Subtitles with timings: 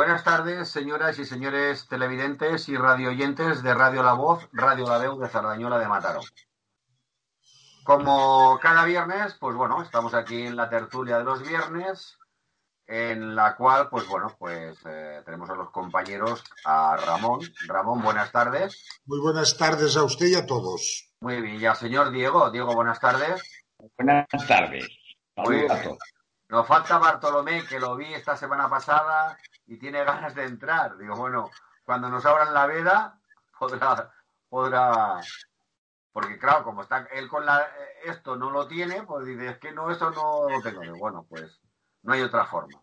[0.00, 5.18] Buenas tardes, señoras y señores televidentes y radioyentes de Radio La Voz, Radio La Deu
[5.18, 6.20] de Zardañola de Mataró.
[7.84, 12.16] Como cada viernes, pues bueno, estamos aquí en la tertulia de los viernes,
[12.86, 17.40] en la cual, pues bueno, pues eh, tenemos a los compañeros, a Ramón.
[17.68, 18.82] Ramón, buenas tardes.
[19.04, 21.12] Muy buenas tardes a usted y a todos.
[21.20, 22.50] Muy bien, y al señor Diego.
[22.50, 23.66] Diego, buenas tardes.
[23.98, 24.88] Buenas tardes.
[25.36, 25.98] Muy bien.
[26.48, 29.36] Nos falta Bartolomé, que lo vi esta semana pasada
[29.70, 30.98] y tiene ganas de entrar.
[30.98, 31.48] Digo, bueno,
[31.84, 33.20] cuando nos abran la veda,
[33.56, 34.12] podrá,
[34.48, 35.20] podrá,
[36.12, 37.68] porque claro, como está él con la,
[38.04, 40.82] esto no lo tiene, pues dice, es que no, eso no lo tengo.
[40.98, 41.60] bueno, pues
[42.02, 42.82] no hay otra forma.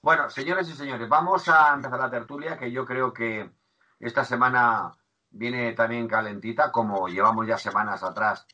[0.00, 3.50] Bueno, señores y señores, vamos a empezar la tertulia, que yo creo que
[3.98, 4.92] esta semana
[5.28, 8.46] viene también calentita, como llevamos ya semanas atrás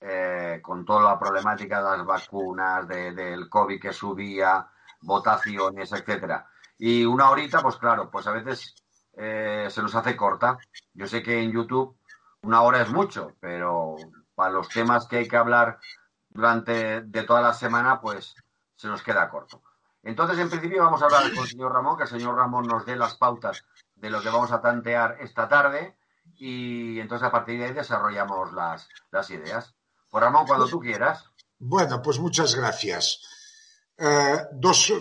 [0.00, 4.68] eh, con toda la problemática de las vacunas, del COVID que subía,
[5.00, 6.48] votaciones, etcétera.
[6.78, 8.74] Y una horita, pues claro, pues a veces
[9.16, 10.58] eh, se nos hace corta.
[10.94, 11.98] Yo sé que en YouTube
[12.42, 13.96] una hora es mucho, pero
[14.34, 15.78] para los temas que hay que hablar
[16.28, 18.34] durante de toda la semana, pues
[18.76, 19.62] se nos queda corto.
[20.04, 22.86] Entonces, en principio, vamos a hablar con el señor Ramón, que el señor Ramón nos
[22.86, 23.64] dé las pautas
[23.96, 25.96] de lo que vamos a tantear esta tarde
[26.36, 29.74] y entonces a partir de ahí desarrollamos las, las ideas.
[30.08, 31.24] Pues Ramón, cuando tú quieras.
[31.58, 33.37] Bueno, pues muchas gracias.
[34.00, 34.92] Eh, dos,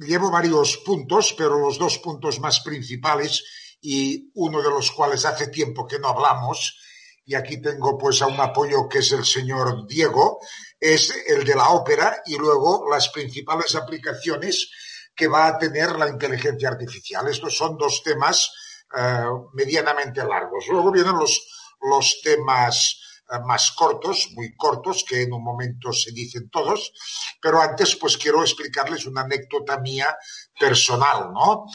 [0.00, 3.44] llevo varios puntos, pero los dos puntos más principales
[3.80, 6.76] y uno de los cuales hace tiempo que no hablamos,
[7.24, 10.40] y aquí tengo pues a un apoyo que es el señor Diego,
[10.80, 14.70] es el de la ópera y luego las principales aplicaciones
[15.14, 17.28] que va a tener la inteligencia artificial.
[17.28, 18.50] Estos son dos temas
[18.96, 20.66] eh, medianamente largos.
[20.68, 21.46] Luego vienen los,
[21.82, 23.00] los temas
[23.44, 26.92] más cortos, muy cortos, que en un momento se dicen todos,
[27.40, 30.16] pero antes pues quiero explicarles una anécdota mía
[30.58, 31.66] personal, ¿no?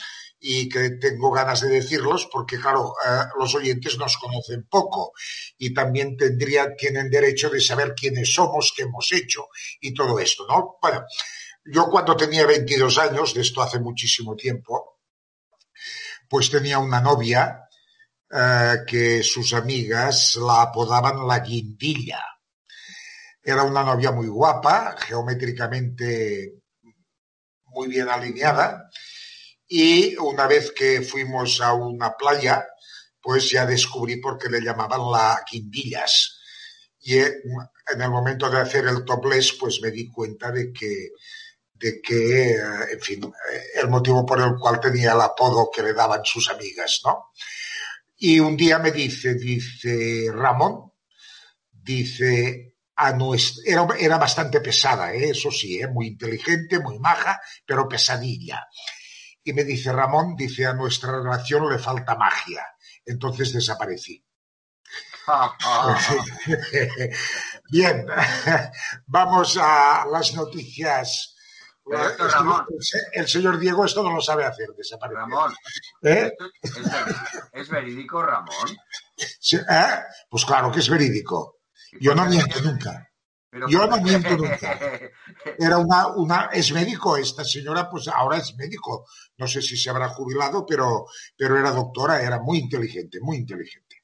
[0.46, 5.14] y que tengo ganas de decirlos porque, claro, eh, los oyentes nos conocen poco
[5.58, 9.47] y también tendrían, tienen derecho de saber quiénes somos, qué hemos hecho
[9.80, 10.78] y todo esto, ¿no?
[10.81, 11.06] Bueno,
[11.64, 15.00] yo cuando tenía 22 años, de esto hace muchísimo tiempo,
[16.28, 17.62] pues tenía una novia
[18.36, 22.20] eh, que sus amigas la apodaban la guindilla.
[23.44, 26.56] Era una novia muy guapa, geométricamente
[27.66, 28.90] muy bien alineada,
[29.68, 32.66] y una vez que fuimos a una playa,
[33.22, 36.40] pues ya descubrí por qué le llamaban la guindillas.
[37.02, 37.36] Y eh,
[37.94, 41.10] en el momento de hacer el topless, pues me di cuenta de que,
[41.74, 43.34] de que, eh, en fin,
[43.76, 47.32] el motivo por el cual tenía el apodo que le daban sus amigas, ¿no?
[48.25, 50.94] Y un día me dice, dice Ramón,
[51.69, 53.63] dice, a nuestra,
[54.00, 55.31] era, bastante pesada, ¿eh?
[55.31, 55.89] eso sí, ¿eh?
[55.89, 58.66] muy inteligente, muy maja, pero pesadilla.
[59.44, 62.66] Y me dice Ramón, dice, a nuestra relación le falta magia.
[63.06, 64.25] Entonces desaparecí.
[67.69, 68.05] Bien,
[69.05, 71.33] vamos a las noticias
[73.14, 75.20] el, señor Diego esto no lo sabe hacer, desaparecer.
[75.20, 75.54] Ramón,
[76.02, 76.32] ¿Eh?
[77.52, 78.70] ¿Es, verídico, Ramón?
[79.18, 80.04] ¿eh?
[80.30, 81.60] Pues claro que es verídico.
[82.00, 83.10] Yo no miento nunca.
[83.68, 84.80] Yo no miento nunca.
[85.60, 89.06] Era una, una, es médico, esta señora pues ahora es médico.
[89.38, 91.06] No sé si se habrá jubilado, pero,
[91.38, 94.03] pero era doctora, era muy inteligente, muy inteligente.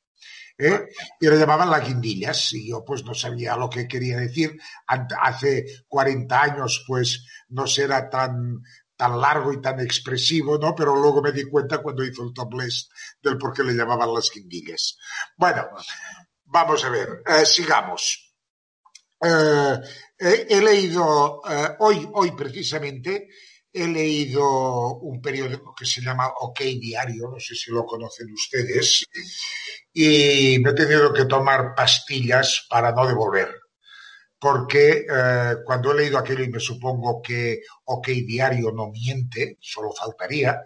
[0.60, 0.90] ¿Eh?
[1.20, 4.60] y lo llamaban las guindillas y yo pues no sabía lo que quería decir.
[4.86, 8.62] Hace 40 años pues no será tan,
[8.96, 10.76] tan largo y tan expresivo, ¿no?
[10.76, 12.90] Pero luego me di cuenta cuando hizo el topless
[13.22, 14.98] del por qué le llamaban las guindillas.
[15.38, 15.70] Bueno,
[16.44, 18.36] vamos a ver, eh, sigamos.
[19.22, 19.80] Eh,
[20.18, 21.42] he leído
[21.80, 23.28] hoy, hoy precisamente,
[23.72, 29.06] he leído un periódico que se llama OK Diario, no sé si lo conocen ustedes,
[29.94, 33.54] y me he tenido que tomar pastillas para no devolver.
[34.40, 39.92] Porque eh, cuando he leído aquello y me supongo que OK Diario no miente, solo
[39.92, 40.64] faltaría,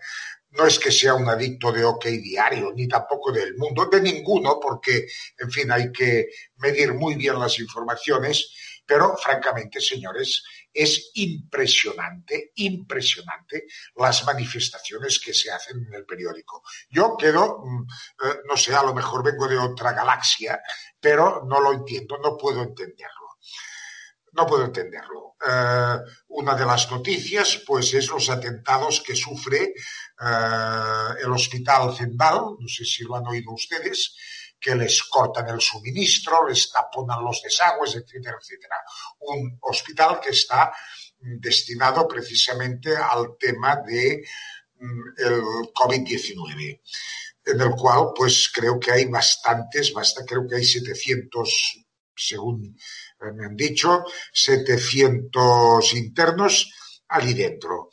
[0.52, 4.60] no es que sea un adicto de OK Diario, ni tampoco del mundo, de ninguno,
[4.62, 5.08] porque,
[5.40, 6.28] en fin, hay que
[6.58, 8.54] medir muy bien las informaciones,
[8.86, 13.66] pero francamente, señores, es impresionante, impresionante
[13.96, 16.64] las manifestaciones que se hacen en el periódico.
[16.90, 17.84] Yo quedo, mm,
[18.26, 20.60] eh, no sé, a lo mejor vengo de otra galaxia,
[21.00, 23.38] pero no lo entiendo, no puedo entenderlo.
[24.32, 25.36] No puedo entenderlo.
[25.48, 25.98] Eh,
[26.30, 32.68] una de las noticias, pues, es los atentados que sufre eh, el Hospital Zendal, no
[32.68, 34.16] sé si lo han oído ustedes,
[34.64, 38.78] que les cortan el suministro, les taponan los desagües, etcétera, etcétera.
[39.20, 40.72] Un hospital que está
[41.20, 44.24] destinado precisamente al tema de
[44.80, 45.42] mm, el
[45.74, 46.82] COVID-19,
[47.46, 51.86] en el cual pues creo que hay bastantes, basta, creo que hay 700,
[52.16, 52.78] según
[53.36, 56.72] me han dicho, 700 internos
[57.08, 57.90] allí dentro.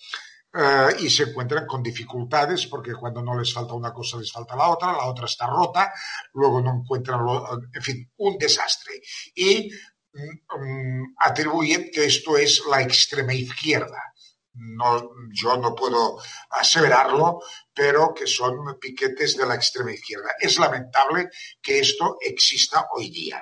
[0.52, 4.56] Uh, y se encuentran con dificultades porque cuando no les falta una cosa les falta
[4.56, 5.93] la otra, la otra está rota,
[6.32, 9.00] luego no encuentran, lo, en fin, un desastre.
[9.37, 9.70] Y
[10.12, 14.12] um, atribuyen que esto es la extrema izquierda.
[14.55, 16.19] No, yo no puedo
[16.50, 17.41] aseverarlo,
[17.73, 20.31] pero que son piquetes de la extrema izquierda.
[20.41, 21.31] Es lamentable
[21.62, 23.41] que esto exista hoy día.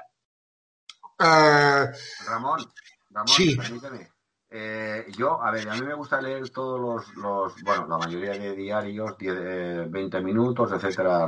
[1.18, 1.88] Uh,
[2.26, 2.70] Ramón,
[3.08, 3.56] Ramón, sí.
[3.56, 4.17] permíteme.
[4.50, 8.32] Eh, yo, a ver, a mí me gusta leer todos los, los bueno, la mayoría
[8.32, 11.26] de diarios, 10, 20 minutos, etcétera,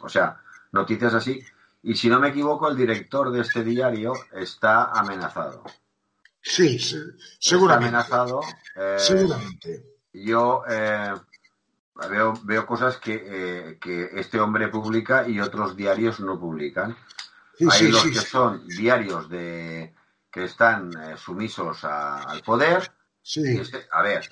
[0.00, 1.42] o sea, noticias así.
[1.82, 5.64] Y si no me equivoco, el director de este diario está amenazado.
[6.40, 6.78] Sí,
[7.38, 7.98] seguramente.
[7.98, 8.40] Está amenazado.
[8.76, 9.84] Eh, seguramente.
[10.12, 11.14] Yo eh,
[12.08, 16.96] veo, veo cosas que, eh, que este hombre publica y otros diarios no publican.
[17.58, 19.94] Sí, Hay los que son diarios de
[20.32, 22.90] que están eh, sumisos a, al poder.
[23.20, 23.58] Sí.
[23.60, 24.28] Este, a ver,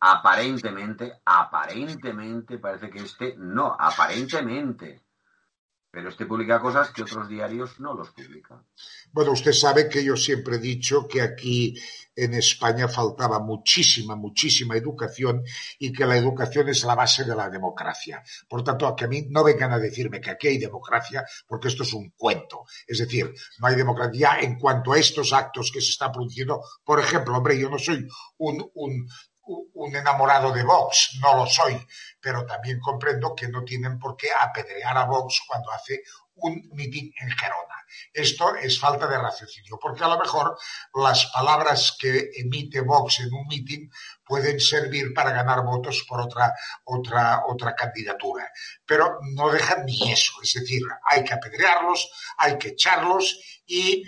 [0.00, 5.05] aparentemente, aparentemente parece que este no, aparentemente
[5.96, 8.62] pero este publica cosas que otros diarios no los publican.
[9.12, 11.74] Bueno, usted sabe que yo siempre he dicho que aquí
[12.14, 15.42] en España faltaba muchísima, muchísima educación
[15.78, 18.22] y que la educación es la base de la democracia.
[18.46, 21.82] Por tanto, que a mí no vengan a decirme que aquí hay democracia, porque esto
[21.82, 22.66] es un cuento.
[22.86, 26.60] Es decir, no hay democracia en cuanto a estos actos que se están produciendo.
[26.84, 28.06] Por ejemplo, hombre, yo no soy
[28.36, 29.08] un, un,
[29.46, 31.86] un enamorado de Vox, no lo soy,
[32.20, 36.02] pero también comprendo que no tienen por qué apedrear a Vox cuando hace
[36.36, 37.76] un mitin en Gerona.
[38.12, 40.58] Esto es falta de raciocinio, porque a lo mejor
[40.94, 43.90] las palabras que emite Vox en un mitin
[44.24, 46.52] pueden servir para ganar votos por otra,
[46.84, 48.50] otra, otra candidatura.
[48.84, 50.32] Pero no dejan ni eso.
[50.42, 54.04] Es decir, hay que apedrearlos, hay que echarlos y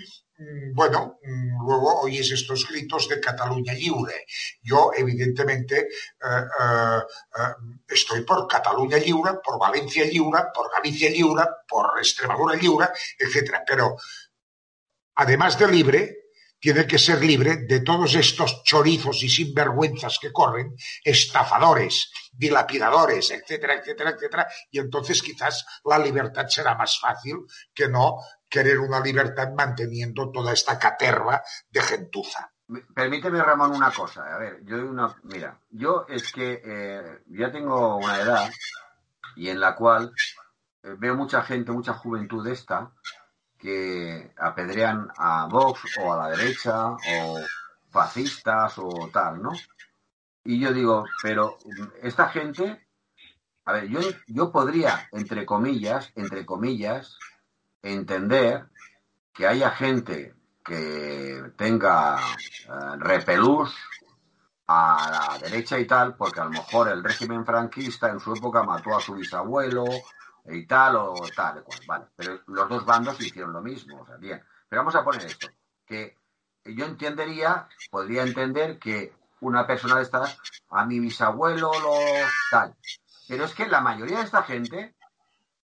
[0.72, 4.24] bueno, mm, luego oyes estos gritos de Cataluña libre.
[4.62, 7.00] Yo, evidentemente, eh, eh,
[7.38, 7.54] eh,
[7.88, 12.86] estoy por Cataluña libre, por Valencia libre, por Galicia libre, por Extremadura libre,
[13.18, 13.62] etc.
[13.66, 13.96] Pero,
[15.16, 16.18] además de libre,
[16.60, 20.74] tiene que ser libre de todos estos chorizos y sinvergüenzas que corren,
[21.04, 27.36] estafadores, dilapidadores, etcétera, etcétera, etcétera, y entonces quizás la libertad será más fácil
[27.72, 28.18] que no
[28.48, 32.50] querer una libertad manteniendo toda esta caterva de gentuza.
[32.94, 34.34] Permíteme, Ramón, una cosa.
[34.34, 38.50] A ver, yo una, mira, yo es que eh, ya tengo una edad
[39.36, 40.12] y en la cual
[40.82, 42.92] eh, veo mucha gente, mucha juventud esta,
[43.58, 47.38] que apedrean a Vox o a la derecha o
[47.90, 49.50] fascistas o tal, ¿no?
[50.44, 51.58] Y yo digo, pero
[52.02, 52.86] esta gente,
[53.64, 57.18] a ver, yo, yo podría, entre comillas, entre comillas,
[57.82, 58.66] entender
[59.32, 60.34] que haya gente
[60.64, 63.74] que tenga eh, repelús
[64.66, 68.62] a la derecha y tal, porque a lo mejor el régimen franquista en su época
[68.62, 69.84] mató a su bisabuelo
[70.44, 72.06] y tal o tal, vale.
[72.14, 74.42] Pero los dos bandos hicieron lo mismo, o sea, bien.
[74.68, 75.48] Pero vamos a poner esto,
[75.86, 76.18] que
[76.64, 80.38] yo entendería, podría entender que una persona de estas,
[80.70, 81.94] a mi bisabuelo lo
[82.50, 82.74] tal.
[83.26, 84.94] Pero es que la mayoría de esta gente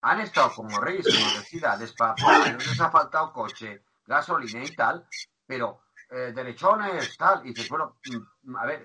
[0.00, 2.14] han estado como reyes en universidades para
[2.52, 5.06] no les ha faltado coche, gasolina y tal,
[5.46, 7.96] pero eh, derechones, tal, y dices, bueno,
[8.44, 8.84] mm, a ver,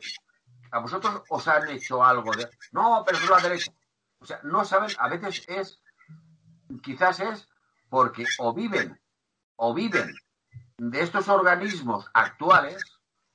[0.72, 2.50] a vosotros os han hecho algo de.
[2.72, 3.72] No, pero es la derecha.
[4.20, 5.82] O sea, no saben, a veces es,
[6.82, 7.48] quizás es
[7.90, 9.00] porque o viven,
[9.56, 10.16] o viven
[10.78, 12.84] de estos organismos actuales,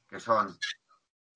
[0.09, 0.59] que son,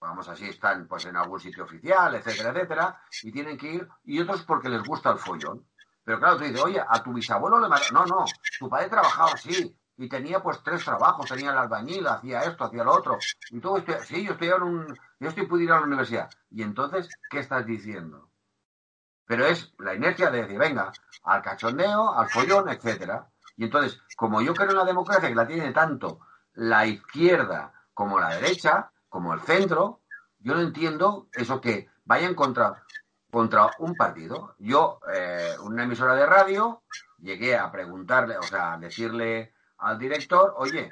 [0.01, 4.21] vamos así, están pues en algún sitio oficial, etcétera, etcétera, y tienen que ir, y
[4.21, 5.67] otros porque les gusta el follón.
[6.05, 7.69] Pero claro, tú dices, oye, a tu bisabuelo le.
[7.93, 8.25] No, no,
[8.59, 12.85] tu padre trabajaba así y tenía pues tres trabajos, tenía el albañil, hacía esto, hacía
[12.85, 13.19] lo otro.
[13.51, 16.31] Y tú, sí, yo estoy en un, yo estoy pudiendo ir a la universidad.
[16.51, 18.31] Y entonces, ¿qué estás diciendo?
[19.27, 20.93] Pero es la inercia de decir, venga,
[21.23, 23.29] al cachondeo, al follón, etcétera.
[23.57, 26.21] Y entonces, como yo creo en la democracia, que la tiene tanto
[26.55, 30.01] la izquierda como la derecha, como el centro,
[30.39, 32.83] yo no entiendo eso que vayan contra
[33.33, 34.55] contra un partido.
[34.59, 36.83] Yo, eh, una emisora de radio,
[37.19, 40.91] llegué a preguntarle, o sea, a decirle al director, oye,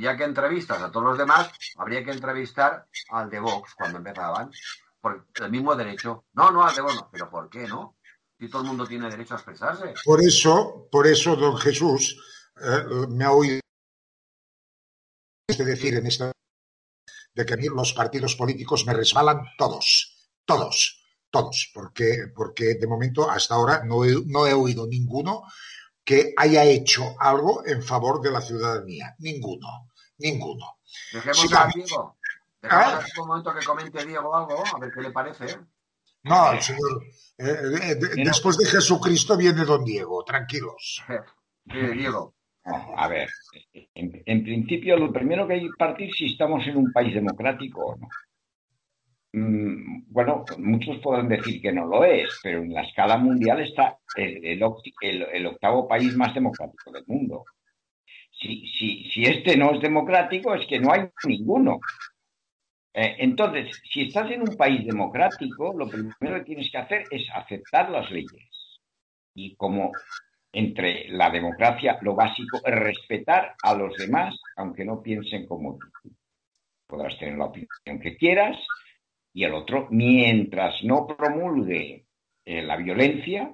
[0.00, 4.50] ya que entrevistas a todos los demás, habría que entrevistar al de Vox cuando empezaban,
[5.02, 6.24] por el mismo derecho.
[6.32, 7.10] No, no, al de Vox no.
[7.12, 7.98] ¿Pero por qué no?
[8.40, 9.92] Si todo el mundo tiene derecho a expresarse.
[10.02, 12.18] Por eso, por eso, don Jesús,
[12.56, 13.60] eh, me ha oído
[15.58, 16.32] decir en esta
[17.34, 20.98] de que a mí los partidos políticos me resbalan todos, todos
[21.30, 25.44] todos, porque, porque de momento hasta ahora no he, no he oído ninguno
[26.04, 29.14] que haya hecho algo en favor de la ciudadanía.
[29.18, 30.78] Ninguno, ninguno.
[31.12, 32.16] Dejemos a Diego.
[32.62, 33.20] Dejemos ¿Eh?
[33.20, 35.58] un momento que comente Diego algo, a ver qué le parece.
[36.22, 37.02] No, señor.
[37.36, 37.94] Eh, eh,
[38.24, 41.04] después de Jesucristo viene don Diego, tranquilos.
[41.64, 42.34] Diego.
[42.96, 43.28] a ver,
[43.72, 47.84] en, en, principio lo primero que hay que partir si estamos en un país democrático
[47.84, 48.08] o no.
[49.38, 53.98] Mm, bueno, muchos pueden decir que no lo es, pero en la escala mundial está
[54.16, 54.62] el,
[55.46, 57.44] octavo país más democrático del mundo.
[58.32, 58.66] Si,
[59.12, 61.80] si, este no es democrático, es que no hay ninguno.
[62.94, 67.28] Eh, entonces, si estás en un país democrático, lo primero que tienes que hacer es
[67.34, 68.48] aceptar las leyes.
[69.34, 69.92] Y como
[70.52, 76.10] entre la democracia, lo básico es respetar a los demás, aunque no piensen como tú.
[76.86, 78.56] Podrás tener la opinión que quieras,
[79.38, 82.06] y el otro, mientras no promulgue
[82.44, 83.48] eh, la violencia,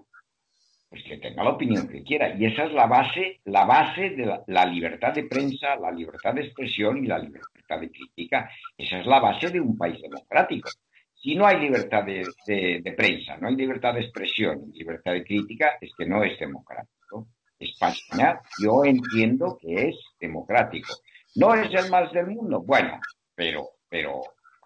[0.89, 2.35] pues que tenga la opinión que quiera.
[2.39, 6.45] Y esa es la base, la base de la, libertad de prensa, la libertad de
[6.47, 8.51] expresión y la libertad de crítica.
[8.79, 10.71] Esa es la base de un país democrático.
[11.13, 15.73] Si no hay libertad de, de prensa, no hay libertad de expresión libertad de crítica,
[15.79, 17.29] es que no es democrático.
[17.59, 20.95] España, yo entiendo que es democrático.
[21.35, 22.63] ¿No es el más del mundo?
[22.63, 22.99] Bueno,
[23.35, 24.23] pero, pero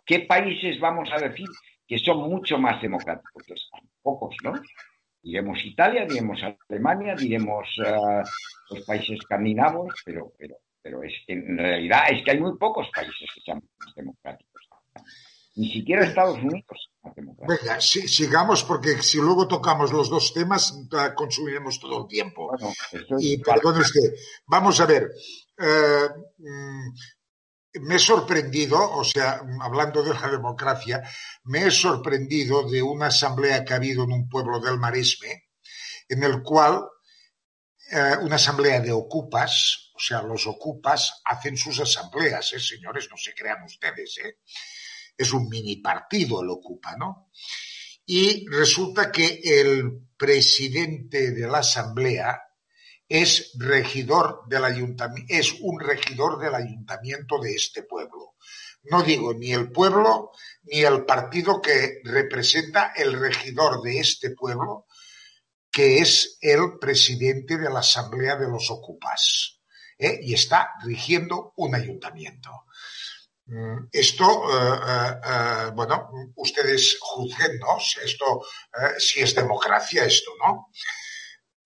[0.08, 1.46] ¿Qué países vamos a decir
[1.86, 3.44] que son mucho más democráticos?
[3.46, 3.68] Pues
[4.02, 4.54] pocos, ¿no?
[5.22, 11.58] Diremos Italia, diremos Alemania, diremos uh, los países escandinavos, pero, pero, pero es que en
[11.58, 14.62] realidad es que hay muy pocos países que sean más democráticos.
[15.56, 16.64] Ni siquiera Estados Unidos
[17.04, 17.14] es.
[17.14, 20.86] Venga, si, sigamos porque si luego tocamos los dos temas
[21.16, 22.48] consumiremos todo el tiempo.
[22.48, 22.72] Bueno,
[23.18, 24.14] y perdone usted,
[24.46, 25.10] vamos a ver.
[25.58, 26.90] Eh, mm,
[27.74, 31.02] me he sorprendido, o sea, hablando de la democracia,
[31.44, 35.48] me he sorprendido de una asamblea que ha habido en un pueblo del Maresme,
[36.08, 36.82] en el cual
[37.90, 42.60] eh, una asamblea de ocupas, o sea, los ocupas hacen sus asambleas, ¿eh?
[42.60, 44.38] señores, no se crean ustedes, ¿eh?
[45.16, 47.30] Es un mini partido el ocupa, ¿no?
[48.06, 52.40] Y resulta que el presidente de la asamblea
[53.08, 54.64] es regidor del
[55.28, 58.34] es un regidor del ayuntamiento de este pueblo.
[58.84, 60.32] No digo ni el pueblo
[60.64, 64.86] ni el partido que representa el regidor de este pueblo,
[65.70, 69.60] que es el presidente de la Asamblea de los Ocupas.
[69.98, 70.20] ¿eh?
[70.22, 72.66] Y está rigiendo un ayuntamiento.
[73.46, 77.78] Mm, esto, eh, eh, bueno, ustedes juzguen, ¿no?
[77.78, 78.44] Esto,
[78.98, 80.68] si es democracia, esto, ¿no?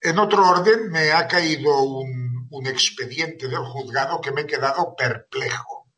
[0.05, 5.91] En otro orden, me ha caído un, expediente del juzgado que me he quedado perplejo.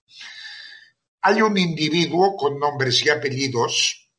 [1.22, 4.10] Hay un individuo con nombres y apellidos,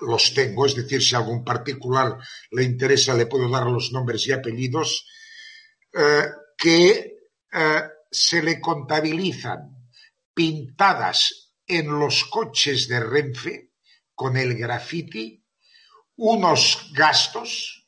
[0.00, 2.18] los tengo, es decir, si a algún particular
[2.50, 5.06] le interesa, le puedo dar los nombres y apellidos,
[5.92, 6.26] eh,
[6.56, 7.18] que
[7.52, 9.90] eh, se le contabilizan
[10.34, 13.70] pintadas en los coches de Renfe
[14.14, 15.42] con el graffiti
[16.16, 17.79] unos gastos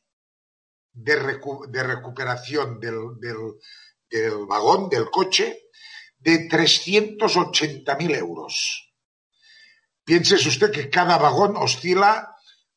[0.92, 5.68] de, recuperación del, del, vagón, del coche,
[6.18, 8.94] de 380.000 euros.
[10.04, 12.28] Piénsese usted que cada vagón oscila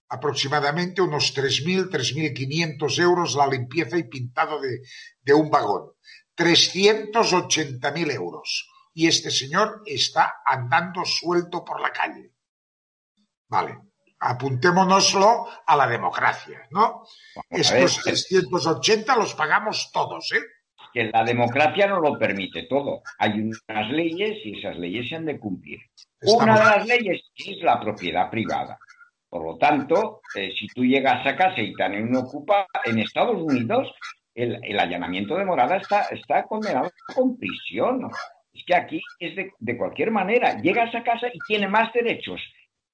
[0.08, 4.82] aproximadamente unos 3.000, 3.500 euros la limpieza y pintado de,
[5.22, 5.92] de un vagón.
[6.38, 8.70] 380.000 euros.
[8.94, 12.32] Y este señor está andando suelto por la calle.
[13.48, 13.95] Vale
[14.26, 17.04] apuntémonoslo a la democracia, ¿no?
[17.50, 20.42] Estos 380 los pagamos todos, ¿eh?
[20.94, 23.02] Que la democracia no lo permite todo.
[23.20, 25.80] Hay unas leyes y esas leyes se han de cumplir.
[26.22, 28.80] Una de las leyes es la propiedad privada.
[29.30, 33.42] Por lo tanto, eh, si tú llegas a casa y también uno ocupa, en Estados
[33.42, 33.94] Unidos
[34.34, 38.10] el, allanamiento de morada está, está condenado con prisión.
[38.54, 40.62] Es que aquí es de, de cualquier manera.
[40.62, 42.42] Llegas a casa y tiene más derechos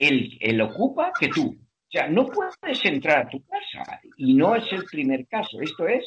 [0.01, 1.47] él, ocupa que tú.
[1.47, 5.61] O sea, no puedes entrar a tu casa y no es el primer caso.
[5.61, 6.05] Esto es,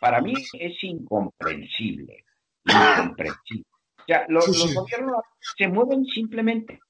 [0.00, 2.24] para mí, es incomprensible.
[2.64, 3.66] Incomprensible.
[3.98, 5.22] O sea, los, gobiernos
[5.56, 6.80] se mueven simplemente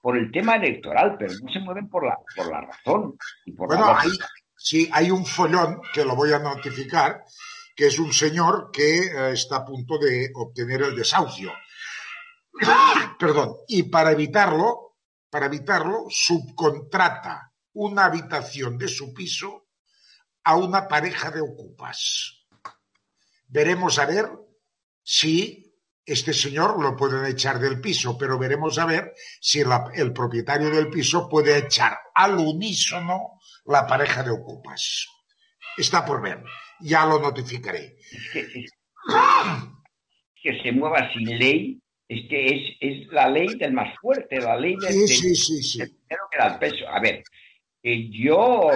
[0.00, 3.16] por el tema electoral, pero no se mueven por la, por la razón.
[3.44, 4.10] Y por bueno, hay,
[4.56, 7.22] sí, hay un follón que lo voy a notificar,
[7.76, 11.52] que es un señor que eh, está a punto de obtener el desahucio.
[13.18, 13.56] Perdón.
[13.68, 14.91] Y para evitarlo,
[15.32, 19.68] para evitarlo, subcontrata una habitación de su piso
[20.44, 22.44] a una pareja de ocupas.
[23.48, 24.28] Veremos a ver
[25.02, 25.74] si
[26.04, 29.62] este señor lo pueden echar del piso, pero veremos a ver si
[29.94, 35.08] el propietario del piso puede echar al unísono la pareja de ocupas.
[35.78, 36.44] Está por ver,
[36.80, 37.96] ya lo notificaré.
[40.42, 41.82] que se mueva sin ley
[42.12, 45.78] es que es, es la ley del más fuerte, la ley del, sí, sí, sí,
[45.78, 46.86] que da el peso.
[46.88, 47.22] A ver,
[47.82, 48.70] eh, yo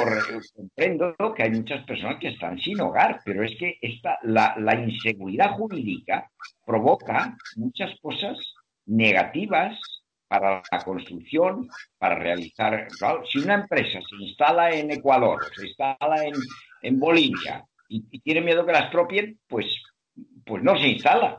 [0.55, 4.75] comprendo que hay muchas personas que están sin hogar, pero es que esta, la, la
[4.75, 6.31] inseguridad jurídica
[6.65, 8.39] provoca muchas cosas
[8.87, 9.79] negativas
[10.29, 12.89] para la construcción, para realizar.
[13.31, 16.35] si una empresa se instala en Ecuador, se instala en,
[16.83, 19.67] en Bolivia y, y, tiene miedo que la expropien, pues,
[20.45, 21.39] pues no se instala.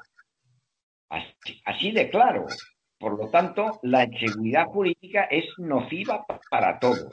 [1.09, 2.45] Así, de claro.
[2.99, 7.11] Por lo tanto, la inseguridad jurídica es nociva para todos.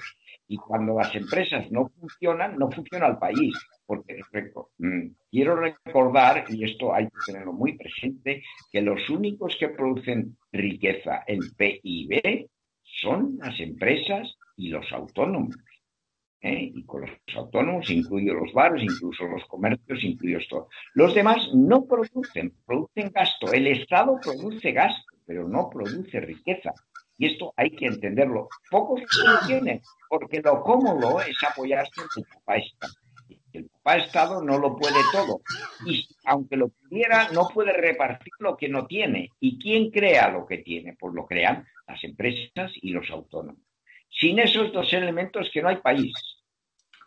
[0.48, 3.54] Y cuando las empresas no funcionan, no funciona el país.
[3.86, 4.20] Porque
[4.78, 10.36] mm, quiero recordar, y esto hay que tenerlo muy presente, que los únicos que producen
[10.52, 12.48] riqueza en PIB
[12.82, 15.54] son las empresas y los autónomos.
[16.44, 16.70] ¿Eh?
[16.74, 20.68] y con los autónomos, incluidos los bares, incluso los comercios, incluidos todos.
[20.92, 23.52] Los demás no producen, producen gasto.
[23.52, 26.72] El Estado produce gasto, pero no produce riqueza.
[27.16, 28.48] Y esto hay que entenderlo.
[28.70, 32.92] Pocos lo tienen, porque lo cómodo es apoyarse en el papá Estado.
[33.52, 35.40] El papá Estado no lo puede todo.
[35.86, 39.30] Y aunque lo pudiera, no puede repartir lo que no tiene.
[39.40, 40.96] ¿Y quién crea lo que tiene?
[40.98, 43.62] Pues lo crean las empresas y los autónomos.
[44.10, 46.12] Sin esos dos elementos que no hay país.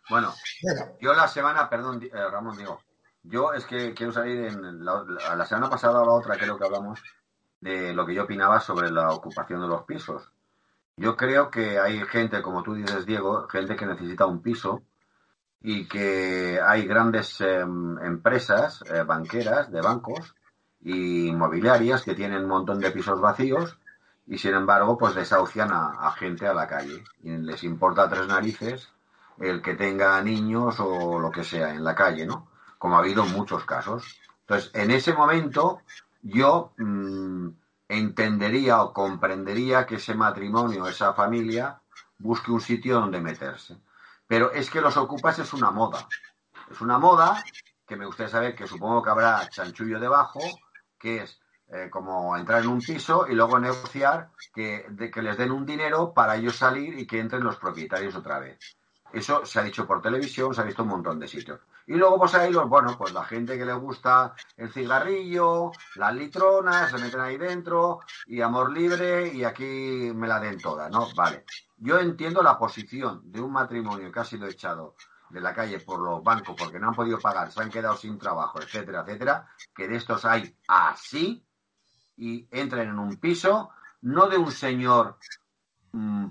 [0.08, 0.32] Bueno,
[1.00, 2.80] yo la semana, perdón, eh, Ramón, digo,
[3.22, 7.02] yo es que quiero salir en la, semana pasada o la otra, creo que hablamos
[7.60, 10.32] de lo que yo opinaba sobre la ocupación de los pisos.
[10.96, 14.82] Yo creo que hay gente, como tú dices, Diego, gente que necesita un piso
[15.60, 20.34] y que hay grandes em, empresas eh, banqueras de bancos
[20.80, 23.78] y inmobiliarias que tienen un montón de pisos vacíos
[24.26, 28.92] y sin embargo pues desahucian a gente a la calle y les importa tres narices
[29.40, 32.50] el que tenga niños o lo que sea en la calle, ¿no?
[32.78, 34.20] Como ha habido muchos casos.
[34.40, 35.82] Entonces, en ese momento
[36.22, 37.48] yo mm,
[37.88, 41.80] entendería o comprendería que ese matrimonio, esa familia,
[42.18, 43.80] busque un sitio donde meterse.
[44.26, 46.06] Pero es que los ocupas es una moda.
[46.70, 47.42] Es una moda
[47.86, 50.40] que me gustaría saber que supongo que habrá chanchullo debajo,
[50.98, 55.50] que es eh, como entrar en un piso y luego negociar que, que les den
[55.50, 58.77] un dinero para ellos salir y que entren los propietarios otra vez.
[59.12, 61.60] Eso se ha dicho por televisión, se ha visto un montón de sitios.
[61.86, 66.14] Y luego, pues ahí, los, bueno, pues la gente que le gusta el cigarrillo, las
[66.14, 71.08] litronas, se meten ahí dentro, y amor libre, y aquí me la den toda, ¿no?
[71.14, 71.44] Vale.
[71.78, 74.96] Yo entiendo la posición de un matrimonio que ha sido echado
[75.30, 78.18] de la calle por los bancos porque no han podido pagar, se han quedado sin
[78.18, 81.44] trabajo, etcétera, etcétera, que de estos hay así,
[82.16, 83.70] y entren en un piso,
[84.02, 85.18] no de un señor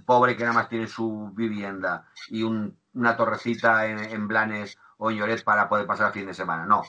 [0.06, 5.43] pobre que nada más tiene su vivienda y una torrecita en, Blanes o en Lloret
[5.43, 6.65] para poder pasar el fin de semana.
[6.65, 6.84] No.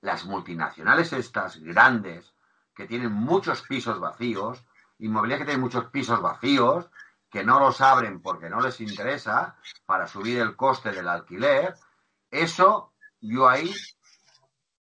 [0.00, 2.34] Las multinacionales estas grandes,
[2.74, 4.64] que tienen muchos pisos vacíos,
[4.98, 6.90] inmobiliarias que tienen muchos pisos vacíos,
[7.30, 11.74] que no los abren porque no les interesa para subir el coste del alquiler,
[12.30, 13.72] eso yo ahí,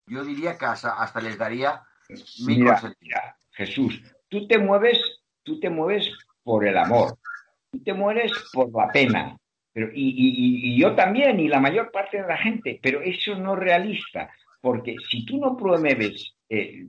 [0.06, 1.84] yo diría que hasta, les daría
[2.46, 2.80] mi mira,
[3.52, 5.00] Jesús, tú te mueves,
[5.44, 6.12] tú te mueves
[6.44, 7.18] por el amor.
[7.72, 9.38] Tú te mueres por la pena.
[9.74, 13.60] Pero, y, yo también, y la mayor parte de la gente, pero eso no es
[13.60, 14.30] realista,
[14.62, 16.86] porque si tú no promueves eh,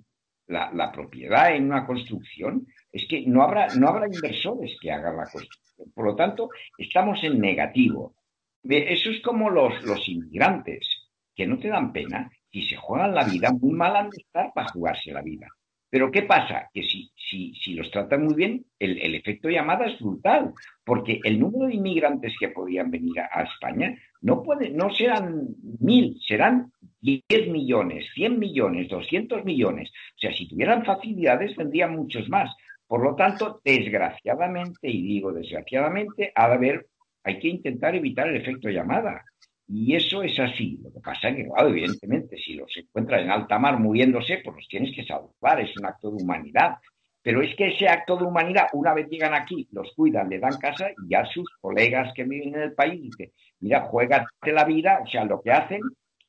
[0.48, 5.24] la, propiedad en una construcción, es que no habrá, no habrá inversores que hagan la
[5.24, 5.90] construcción.
[5.94, 8.14] Por lo tanto, estamos en negativo.
[8.62, 10.86] Eso es como los, los inmigrantes,
[11.34, 14.52] que no te dan pena y se juegan la vida, muy mal han de estar
[14.54, 15.48] para jugarse la vida.
[15.94, 16.68] Pero ¿qué pasa?
[16.74, 20.52] Que si, si, si los tratan muy bien, el, el, efecto llamada es brutal,
[20.84, 26.20] porque el número de inmigrantes que podían venir a, España no, puede, no serán mil,
[26.26, 29.92] serán 10 millones, 100 millones, 200 millones.
[30.16, 32.52] O sea, si tuvieran facilidades, vendrían muchos más.
[32.88, 36.86] Por lo tanto, desgraciadamente, y digo desgraciadamente, ha de haber,
[37.22, 39.24] hay que intentar evitar el efecto llamada.
[39.66, 40.78] Y eso es así.
[40.82, 44.56] Lo que pasa es que, claro, evidentemente, si los encuentras en alta mar muriéndose, pues
[44.56, 46.76] los tienes que salvar, es un acto de humanidad.
[47.22, 50.58] Pero es que ese acto de humanidad, una vez llegan aquí, los cuidan, le dan
[50.58, 55.00] casa y ya sus colegas que viven en el país dicen, mira, juégate la vida,
[55.02, 55.80] o sea, lo que hacen,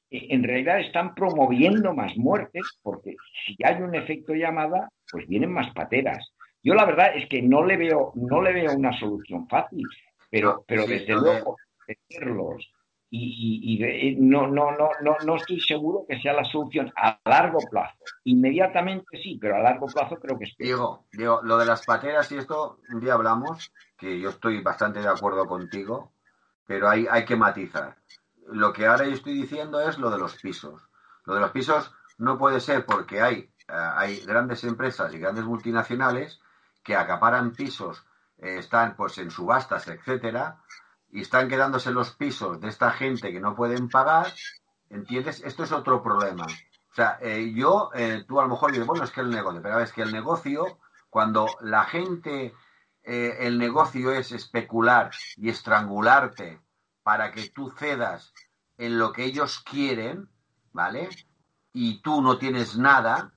[0.09, 5.51] eh, en realidad están promoviendo más muertes, porque si hay un efecto llamada, pues vienen
[5.51, 6.31] más pateras.
[6.63, 9.83] Yo la verdad es que no le veo, no le veo una solución fácil,
[10.31, 12.71] pero, pero desde luego, meterlos
[13.09, 17.95] y, no, no, no, no, no estoy seguro que sea la solución a largo plazo.
[18.23, 22.31] Inmediatamente sí, pero a largo plazo creo que es Diego, Diego, lo de las pateras
[22.31, 26.13] y esto, un día hablamos, que yo estoy bastante de acuerdo contigo,
[26.65, 27.95] pero hay, hay que matizar.
[28.47, 30.81] Lo que ahora yo estoy diciendo es lo de los pisos.
[31.25, 35.45] Lo de los pisos no puede ser porque hay, eh, hay grandes empresas y grandes
[35.45, 36.39] multinacionales
[36.83, 38.05] que acaparan pisos,
[38.37, 40.59] eh, están pues en subastas, etcétera,
[41.15, 44.27] y están quedándose los pisos de esta gente que no pueden pagar,
[44.89, 45.41] ¿entiendes?
[45.45, 46.45] Esto es otro problema.
[46.45, 49.61] O sea, eh, yo, eh, tú a lo mejor dices, bueno, es que el negocio,
[49.61, 50.77] pero es que el negocio,
[51.09, 52.53] cuando la gente,
[53.03, 56.59] eh, el negocio es especular y estrangularte
[57.01, 58.33] para que tú cedas
[58.77, 60.27] en lo que ellos quieren,
[60.73, 61.07] ¿vale?
[61.71, 63.31] Y tú no tienes nada,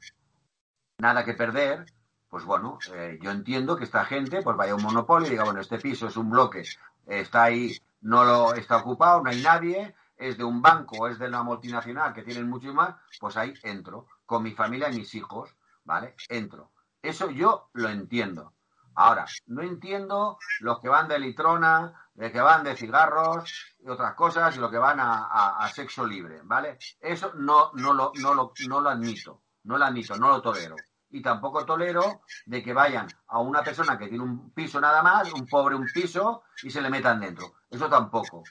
[0.98, 1.86] nada que perder,
[2.28, 2.80] pues bueno,
[3.22, 6.08] yo entiendo que esta gente pues vaya a un monopolio y diga, bueno, este piso
[6.08, 6.64] es un bloque
[7.08, 11.28] está ahí, no lo está ocupado, no hay nadie, es de un banco, es de
[11.28, 15.54] una multinacional que tienen mucho más, pues ahí entro, con mi familia y mis hijos,
[15.84, 16.14] ¿vale?
[16.28, 16.70] Entro.
[17.00, 18.52] Eso yo lo entiendo.
[18.94, 24.14] Ahora, no entiendo los que van de litrona, de que van de cigarros y otras
[24.14, 26.78] cosas, y los que van a, sexo libre, ¿vale?
[27.00, 30.74] Eso no, no, lo, no, lo, no lo admito, no lo admito, no lo tolero
[31.10, 35.32] y tampoco tolero de que vayan a una persona que tiene un piso nada más,
[35.32, 37.54] un pobre un piso, y se le metan dentro.
[37.70, 38.42] Eso tampoco.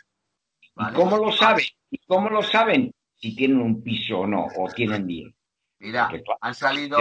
[0.75, 1.65] ¿Y cómo lo saben?
[1.89, 5.35] ¿Y cómo lo saben si tienen un piso o no, o tienen bien?
[5.79, 6.09] Mira,
[6.41, 6.97] han salido...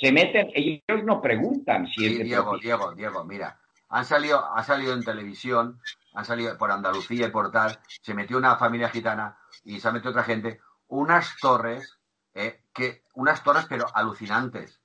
[0.00, 4.92] Se meten, ellos no preguntan si sí, Diego, Diego, Diego, mira, han salido, ha salido
[4.92, 5.80] en televisión,
[6.12, 9.92] han salido por Andalucía y por tal, se metió una familia gitana y se ha
[9.92, 11.98] metido otra gente, unas torres,
[12.34, 14.80] eh, que, unas torres pero alucinantes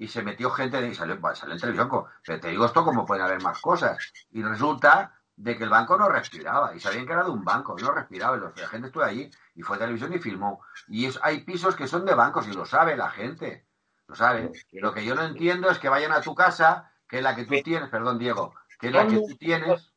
[0.00, 1.90] y se metió gente y salió, salió en televisión.
[2.24, 3.98] Pero te digo esto como pueden haber más cosas.
[4.30, 7.76] Y resulta de que el banco no respiraba y sabían que era de un banco
[7.78, 10.62] y no respiraba y la gente estuvo allí y fue a televisión y filmó.
[10.88, 13.66] Y es, hay pisos que son de bancos y lo sabe la gente.
[14.08, 14.50] Lo sabe.
[14.72, 17.44] Lo que yo no entiendo es que vayan a tu casa, que es la que
[17.44, 19.92] tú tienes, perdón Diego, que es la que tú tienes.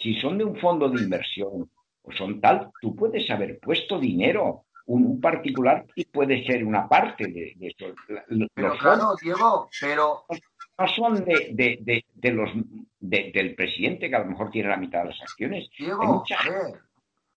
[0.00, 1.70] Si son de un fondo de inversión
[2.02, 7.26] o son tal, tú puedes haber puesto dinero un, particular y puede ser una parte
[7.26, 7.94] de, eso.
[8.54, 10.24] pero claro, Diego, pero...
[10.76, 12.50] No son de, de, de los
[12.98, 15.68] del presidente, que a lo mejor tiene la mitad de las acciones.
[15.78, 16.80] Diego, a ver,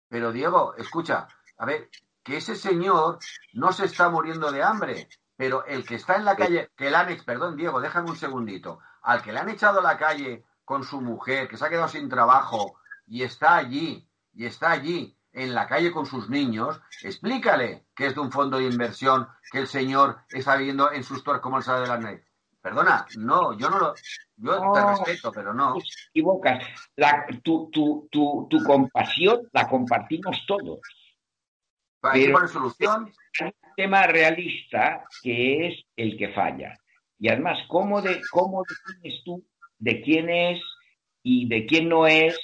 [0.09, 1.89] pero Diego, escucha, a ver,
[2.23, 3.19] que ese señor
[3.53, 6.95] no se está muriendo de hambre, pero el que está en la calle, que le
[6.95, 10.83] han perdón, Diego, déjame un segundito, al que le han echado a la calle con
[10.83, 15.53] su mujer, que se ha quedado sin trabajo y está allí, y está allí, en
[15.53, 19.67] la calle con sus niños, explícale que es de un fondo de inversión que el
[19.67, 22.23] señor está viviendo en sus torres como el sabe de la net.
[22.59, 23.93] Perdona, no, yo no lo.
[24.35, 25.75] Yo te respeto, pero no.
[25.75, 26.65] Te equivocas.
[26.95, 30.79] La, tu, tu, tu, tu, compasión la compartimos todos.
[31.99, 33.13] Para pero solución.
[33.31, 36.75] Es un tema realista que es el que falla.
[37.19, 39.45] Y además, ¿cómo, de, ¿cómo defines tú
[39.77, 40.61] de quién es
[41.21, 42.37] y de quién no es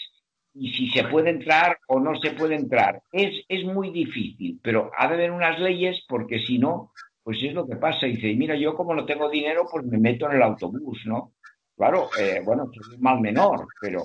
[0.56, 3.02] y si se puede entrar o no se puede entrar.
[3.12, 6.92] Es, es muy difícil, pero ha de haber unas leyes porque si no,
[7.24, 8.08] pues es lo que pasa.
[8.08, 11.34] Y dice, mira, yo como no tengo dinero, pues me meto en el autobús, ¿no?
[11.76, 14.04] Claro, eh, bueno, es un mal menor, pero,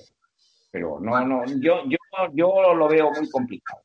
[0.71, 1.99] pero no, no, yo, yo,
[2.33, 3.83] yo lo veo muy complicado.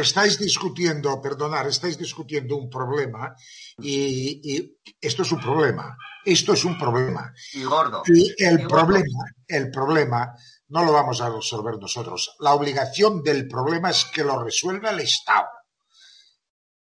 [0.00, 3.34] Estáis discutiendo, perdonar, estáis discutiendo un problema
[3.78, 5.96] y, y, esto es un problema.
[6.24, 7.32] Esto es un problema.
[7.54, 8.02] Y gordo.
[8.06, 10.34] Y el problema, el problema
[10.68, 12.36] no lo vamos a resolver nosotros.
[12.40, 15.48] La obligación del problema es que lo resuelva el Estado.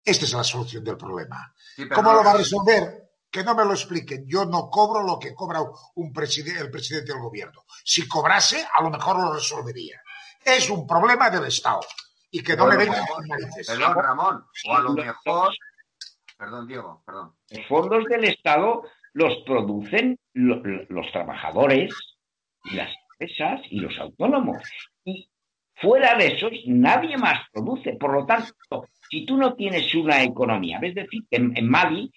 [0.03, 1.53] Esta es la solución del problema.
[1.93, 3.11] ¿Cómo lo va a resolver?
[3.31, 4.25] Que no me lo expliquen.
[4.27, 5.61] Yo no cobro lo que cobra
[5.95, 7.63] un presidente, el presidente del gobierno.
[7.83, 10.01] Si cobrase, a lo mejor lo resolvería.
[10.43, 11.81] Es un problema del Estado.
[12.29, 13.67] Y que no me vengan con narices.
[13.67, 14.45] Perdón, Ramón.
[14.67, 15.53] O a lo mejor.
[16.37, 17.35] Perdón, Diego, perdón.
[17.49, 18.83] Los fondos del Estado
[19.13, 21.93] los producen los trabajadores
[22.65, 22.89] y las
[23.69, 24.57] y los autónomos.
[25.03, 25.29] Y
[25.75, 27.93] fuera de esos, nadie más produce.
[27.93, 32.11] Por lo tanto, si tú no tienes una economía, es decir, en, en Mali,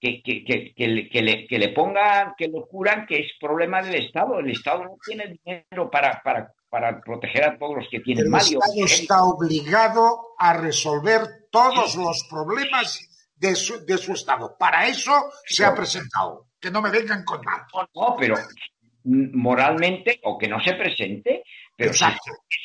[0.00, 0.86] que, que, que, que,
[1.22, 4.38] le, que, le, pongan, que lo curan, que es problema del Estado.
[4.38, 8.54] El Estado no tiene dinero para, para, para proteger a todos los que tienen Mali.
[8.54, 14.56] El Estado está obligado a resolver todos los problemas de su, de su Estado.
[14.58, 15.12] Para eso
[15.44, 16.46] se ha presentado.
[16.60, 17.66] Que no me vengan con nada.
[17.94, 18.34] No, pero
[19.08, 21.42] moralmente o que no se presente,
[21.76, 22.00] pero es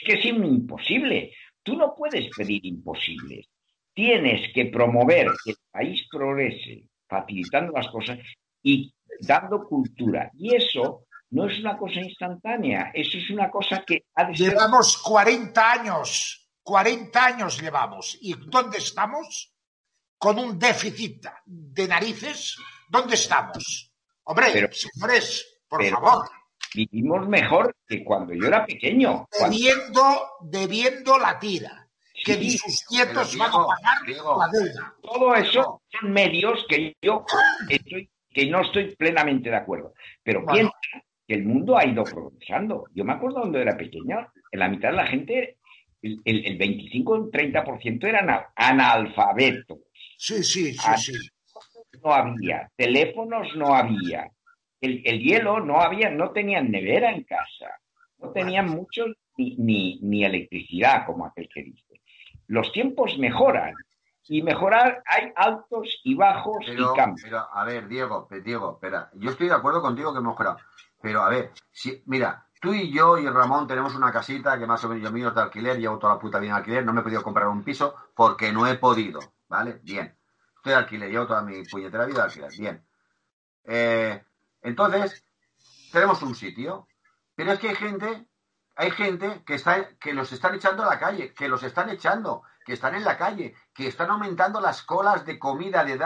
[0.05, 1.33] que es imposible.
[1.61, 3.47] Tú no puedes pedir imposibles.
[3.93, 8.19] Tienes que promover que el país progrese, facilitando las cosas
[8.61, 10.31] y dando cultura.
[10.37, 14.97] Y eso no es una cosa instantánea, eso es una cosa que ha de Llevamos
[14.97, 18.17] 40 años 40 años llevamos.
[18.21, 19.53] ¿Y dónde estamos?
[20.17, 22.55] Con un déficit de narices.
[22.89, 23.91] ¿Dónde estamos?
[24.23, 26.29] Hombre, Pero- señores, por pero- favor,
[26.75, 29.27] Vivimos mejor que cuando yo era pequeño.
[29.29, 31.87] Cuando- debiendo, debiendo la tira,
[32.25, 34.93] que ni sus nietos van a pagar la deuda.
[35.03, 37.25] todo eso son medios que yo
[37.69, 39.93] estoy, que no estoy plenamente de acuerdo.
[40.23, 40.71] Pero Bueno.
[40.71, 42.85] piensa que el mundo ha ido progresando.
[42.95, 45.57] Yo me acuerdo cuando era pequeño, en la mitad de la gente,
[46.01, 49.77] el, el, el 25 o 30% eran analfabetos.
[50.17, 51.13] Sí, sí, sí, Ah, sí.
[52.03, 54.27] No había, teléfonos no había,
[54.83, 57.79] el, el hielo no había, no tenían nevera en casa,
[58.17, 59.05] no tenían mucho
[59.37, 62.01] ni, ni, ni electricidad, como aquel que dice.
[62.47, 63.73] Los tiempos mejoran
[64.27, 67.21] y mejorar hay altos y bajos Pero, y cambios.
[67.23, 70.57] pero, a ver, Diego, Diego, espera, yo estoy de acuerdo contigo que hemos mejorado.
[71.01, 74.83] Pero, a ver, si, mira, tú y yo y Ramón tenemos una casita que más
[74.83, 76.99] o menos yo mío de alquiler, llevo toda la puta vida en alquiler, no me
[76.99, 79.79] he podido comprar un piso porque no he podido, ¿vale?
[79.81, 80.13] Bien.
[80.57, 82.85] Estoy de alquiler, llevo toda mi puñetera vida de alquiler, bien.
[83.65, 84.21] Eh,
[84.63, 85.25] entonces,
[85.91, 86.87] tenemos un sitio,
[87.35, 88.27] pero es que hay gente,
[88.75, 92.43] hay gente que está, que los están echando a la calle, que los están echando,
[92.65, 95.97] que están en la calle, que están aumentando las colas de comida, de,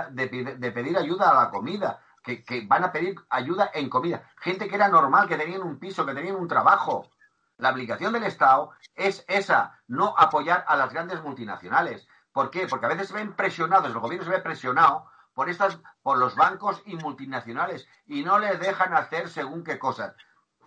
[0.58, 4.30] de pedir ayuda a la comida, que, que van a pedir ayuda en comida.
[4.38, 7.10] Gente que era normal, que tenían un piso, que tenían un trabajo.
[7.58, 12.08] La obligación del Estado es esa, no apoyar a las grandes multinacionales.
[12.32, 12.68] ¿Por qué?
[12.68, 16.36] Porque a veces se ven presionados, el gobierno se ve presionado por estas, por los
[16.36, 20.16] bancos y multinacionales y no les dejan hacer según qué cosas.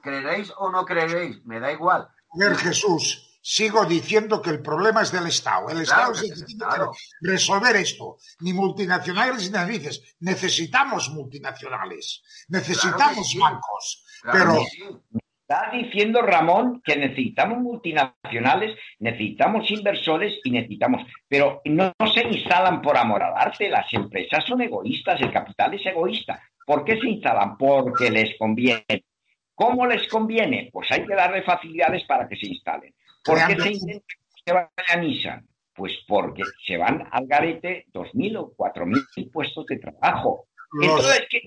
[0.00, 1.44] ¿Creeréis o no creeréis?
[1.44, 2.02] Me da igual.
[2.02, 5.70] A ver, Jesús, sigo diciendo que el problema es del Estado.
[5.70, 8.18] El Estado es el que tiene que resolver esto.
[8.38, 10.14] Ni multinacionales ni narices.
[10.20, 12.22] Necesitamos multinacionales.
[12.46, 13.38] Necesitamos sí.
[13.40, 14.04] bancos.
[14.22, 15.20] Claro pero sí.
[15.50, 22.80] Está diciendo Ramón que necesitamos multinacionales, necesitamos inversores y necesitamos, pero no, no se instalan
[22.80, 26.40] por amor al arte, las empresas son egoístas, el capital es egoísta.
[26.64, 27.56] ¿Por qué se instalan?
[27.56, 29.06] Porque les conviene.
[29.52, 30.70] ¿Cómo les conviene?
[30.72, 32.94] Pues hay que darle facilidades para que se instalen.
[33.24, 35.48] ¿Por qué se intenta que se vaya a Nissan?
[35.74, 40.46] Pues porque se van al garete 2.000 o 4.000 puestos de trabajo.
[40.80, 41.40] Entonces, que,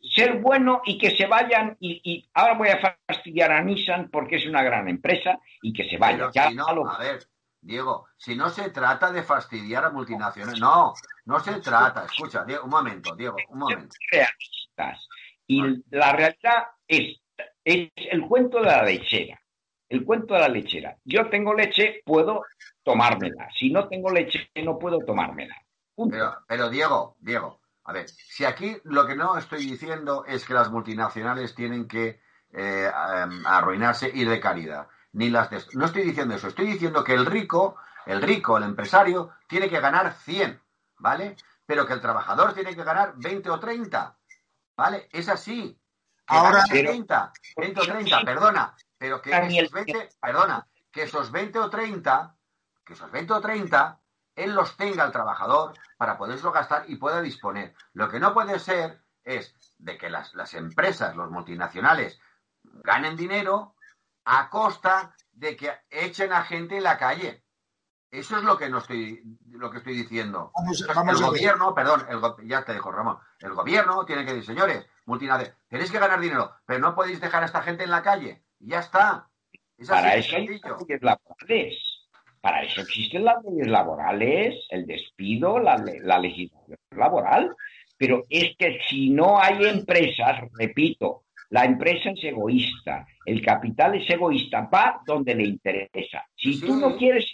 [0.00, 4.36] ser bueno y que se vayan, y, y ahora voy a fastidiar a Nissan porque
[4.36, 6.16] es una gran empresa y que se vaya.
[6.18, 7.18] Pero Ya si no, lo- a ver,
[7.60, 12.04] Diego, si no se trata de fastidiar a multinacionales, no, no se trata.
[12.04, 13.94] Escucha, Diego, un momento, Diego, un momento.
[14.10, 15.08] realistas.
[15.46, 17.20] Y la realidad es,
[17.64, 19.40] es el cuento de la lechera.
[19.88, 20.96] El cuento de la lechera.
[21.04, 22.42] Yo tengo leche, puedo
[22.82, 23.48] tomármela.
[23.58, 25.56] Si no tengo leche, no puedo tomármela.
[26.10, 30.52] Pero, pero Diego, Diego, a ver, si aquí lo que no estoy diciendo es que
[30.54, 32.20] las multinacionales tienen que
[32.52, 32.90] eh,
[33.46, 37.26] arruinarse y de caridad, ni las de- no estoy diciendo eso, estoy diciendo que el
[37.26, 40.60] rico, el rico, el empresario, tiene que ganar 100,
[40.98, 41.36] ¿vale?
[41.66, 44.16] Pero que el trabajador tiene que ganar 20 o 30,
[44.76, 45.08] ¿vale?
[45.12, 45.78] Es así.
[46.26, 49.30] Que Ahora- gane 30, 20 o 30, perdona, pero que
[49.62, 52.34] esos 20, perdona, que esos 20 o 30,
[52.84, 53.98] que esos 20 o 30,
[54.42, 57.74] él los tenga el trabajador para poderlo gastar y pueda disponer.
[57.92, 62.18] Lo que no puede ser es de que las, las empresas, los multinacionales,
[62.62, 63.74] ganen dinero
[64.24, 67.44] a costa de que echen a gente en la calle.
[68.10, 70.50] Eso es lo que no estoy, lo que estoy diciendo.
[70.54, 73.18] Vamos- Entonces, vamos el gobierno, perdón, el ya te dejo, Ramón.
[73.38, 77.42] El gobierno tiene que decir, señores, multinacionales, tenéis que ganar dinero, pero no podéis dejar
[77.42, 78.44] a esta gente en la calle.
[78.60, 79.28] Y ya está.
[79.76, 80.76] Es así Para eso hay sencillo.
[82.40, 87.54] Para eso existen las leyes laborales, el despido, la, la legislación laboral.
[87.96, 94.08] Pero es que si no hay empresas, repito, la empresa es egoísta, el capital es
[94.08, 96.24] egoísta, va donde le interesa.
[96.36, 97.26] Si tú no quieres,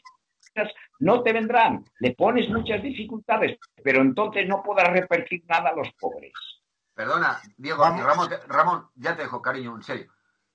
[1.00, 1.84] no te vendrán.
[1.98, 6.32] Le pones muchas dificultades, pero entonces no podrás repartir nada a los pobres.
[6.94, 7.82] Perdona, Diego.
[7.82, 10.12] Ramón, Ramón, ya te dejo, cariño, en serio.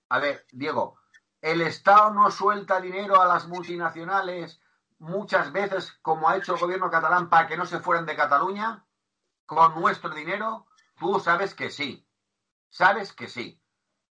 [0.09, 0.98] A ver, Diego,
[1.41, 4.61] el Estado no suelta dinero a las multinacionales
[4.99, 8.85] muchas veces, como ha hecho el gobierno catalán, para que no se fueran de Cataluña,
[9.45, 10.67] con nuestro dinero.
[10.97, 12.05] Tú sabes que sí,
[12.69, 13.61] sabes que sí,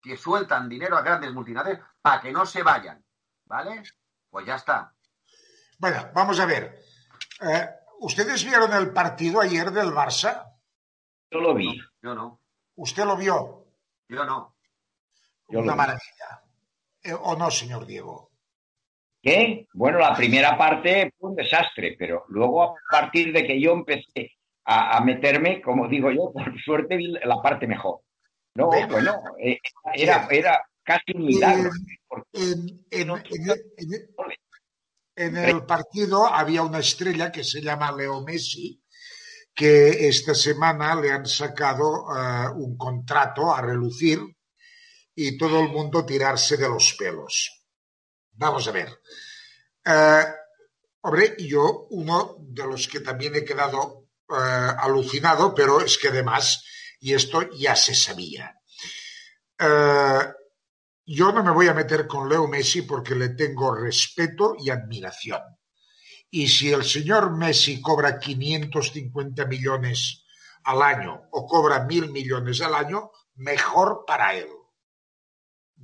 [0.01, 3.05] que sueltan dinero a grandes multinacionales para que no se vayan,
[3.45, 3.83] ¿vale?
[4.31, 4.95] Pues ya está.
[5.79, 6.79] Bueno, vamos a ver.
[7.41, 10.45] Eh, ¿Ustedes vieron el partido ayer del Barça?
[11.31, 11.77] Yo lo vi.
[12.01, 12.41] Yo no,
[12.77, 13.67] ¿Usted lo vio?
[14.09, 14.57] yo no.
[15.49, 15.77] Yo Una lo vi.
[15.79, 16.43] maravilla.
[17.07, 18.31] Eh, ¿O no, señor Diego?
[19.23, 19.67] ¿Qué?
[19.75, 24.33] Bueno, la primera parte fue un desastre, pero luego a partir de que yo empecé
[24.65, 28.01] a, a meterme, como digo yo, por suerte vi la parte mejor.
[28.55, 28.89] No, Bueno.
[28.89, 29.59] bueno, eh,
[29.95, 31.71] era, era casi un milagro.
[32.09, 34.37] porque En, en- No, en- en-
[35.19, 38.83] en el partido había una estrella que se llama Leo Messi,
[39.55, 44.19] que esta semana le han sacado eh, un contrato a relucir
[45.17, 47.65] y todo el mundo tirarse de los pelos.
[48.33, 49.01] Vamos a ver.
[49.85, 50.25] Eh,
[51.01, 54.35] hombre, yo uno de los que también he quedado eh,
[54.79, 56.63] alucinado, pero es que además,
[57.01, 58.53] y esto ya se sabía.
[61.09, 65.41] yo no me voy a meter con Leo Messi porque le tengo respeto y admiración.
[66.31, 70.25] Y si el señor Messi cobra 550 millones
[70.65, 74.49] al año o cobra mil millones al año, mejor para él.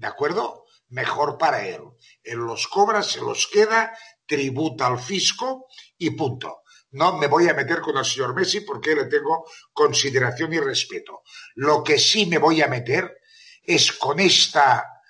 [0.02, 0.64] ¿De acuerdo?
[0.88, 1.82] Mejor para él.
[2.24, 6.64] Él los cobra, se los queda, tributa al fisco y punto.
[6.90, 11.22] No me voy a meter con el señor Messi porque le tengo consideración y respeto.
[11.54, 13.20] Lo que sí me voy a meter
[13.62, 15.02] es con esta,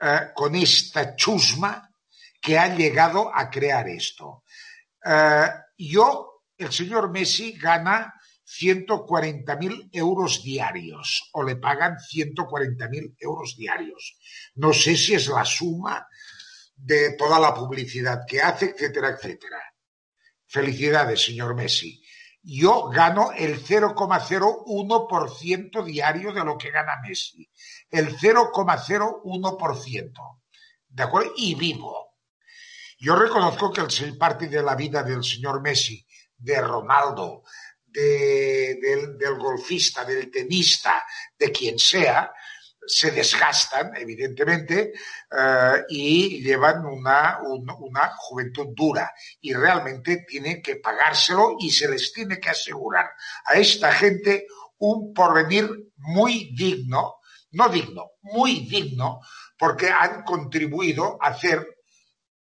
[0.00, 1.90] eh, con esta chusma
[2.40, 4.44] que ha llegado a crear esto.
[5.04, 8.14] Eh, yo, el señor Messi gana
[8.52, 14.18] 140 mil euros diarios o le pagan 140 mil euros diarios.
[14.56, 16.08] No sé si es la suma
[16.74, 19.62] de toda la publicidad que hace, etcétera, etcétera.
[20.46, 22.02] Felicidades, señor Messi.
[22.42, 27.48] Yo gano el 0,01% diario de lo que gana Messi.
[27.88, 30.40] El 0,01%.
[30.88, 31.32] ¿De acuerdo?
[31.36, 32.16] Y vivo.
[32.98, 36.04] Yo reconozco que el parte de la vida del señor Messi,
[36.36, 37.44] de Ronaldo,
[37.92, 41.04] del, golfista, del tenista,
[41.38, 42.32] de quien sea,
[42.86, 44.92] se desgastan, evidentemente,
[45.30, 49.12] eh, y llevan una, una, juventud dura.
[49.40, 53.10] Y realmente tienen que pagárselo y se les tiene que asegurar
[53.44, 54.46] a esta gente
[54.78, 57.16] un porvenir muy digno,
[57.52, 59.20] no digno, muy digno,
[59.58, 61.66] porque han contribuido a hacer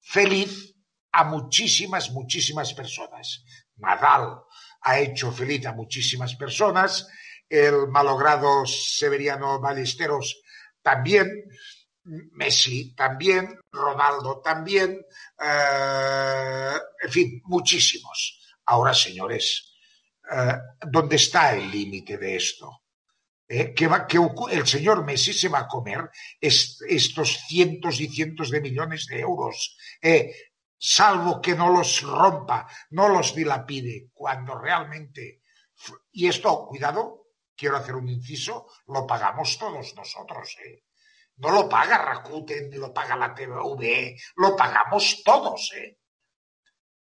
[0.01, 0.75] feliz
[1.11, 3.45] a muchísimas, muchísimas personas.
[3.77, 4.43] Nadal
[4.83, 7.09] ha hecho feliz a muchísimas personas,
[7.49, 10.43] el malogrado Severiano Ballesteros
[10.81, 11.45] también,
[12.05, 15.05] Messi también, Ronaldo también,
[15.39, 18.41] eh, en fin, muchísimos.
[18.67, 19.75] Ahora, señores,
[20.31, 20.57] eh,
[20.91, 22.83] ¿dónde está el límite de esto?
[23.49, 23.75] ¿Eh?
[23.75, 24.19] que, va, que
[24.51, 26.09] el señor Messi se va a comer
[26.41, 30.35] estos cientos y cientos de millones de euros, eh,
[30.83, 35.43] salvo que no los rompa, no los dilapide, cuando realmente...
[36.11, 40.57] Y esto, cuidado, quiero hacer un inciso, lo pagamos todos nosotros.
[40.65, 40.83] ¿eh?
[41.37, 45.73] No lo paga Rakuten, ni lo paga la TVE, lo pagamos todos.
[45.77, 45.99] ¿eh?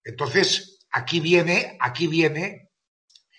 [0.05, 2.71] Entonces, aquí viene, aquí viene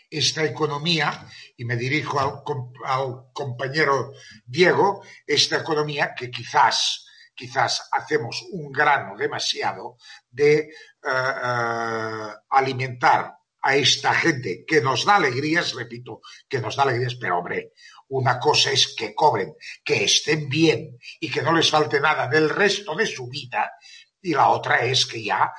[0.09, 4.11] esta economía, y me dirijo al, compañero
[4.45, 7.07] Diego, esta economía que quizás
[7.38, 9.97] quizás hacemos un grano demasiado
[10.30, 10.69] de eh,
[11.04, 17.38] eh, alimentar a esta gente que nos da alegrías, repito, que nos da alegrías, pero
[17.38, 17.73] hombre,
[18.10, 22.50] una cosa es que cobren, que estén bien y que no les falte nada del
[22.50, 23.73] resto de su vida,
[24.21, 25.54] y la otra es que ya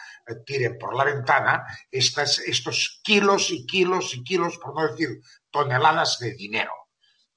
[0.44, 6.34] tiren por la ventana estos kilos y kilos y kilos, por no decir toneladas de
[6.34, 6.72] dinero.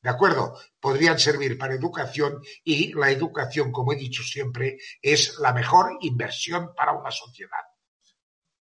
[0.02, 0.58] ¿De acuerdo?
[0.80, 6.74] Podrían servir para educación y la educación, como he dicho siempre, es la mejor inversión
[6.76, 7.60] para una sociedad.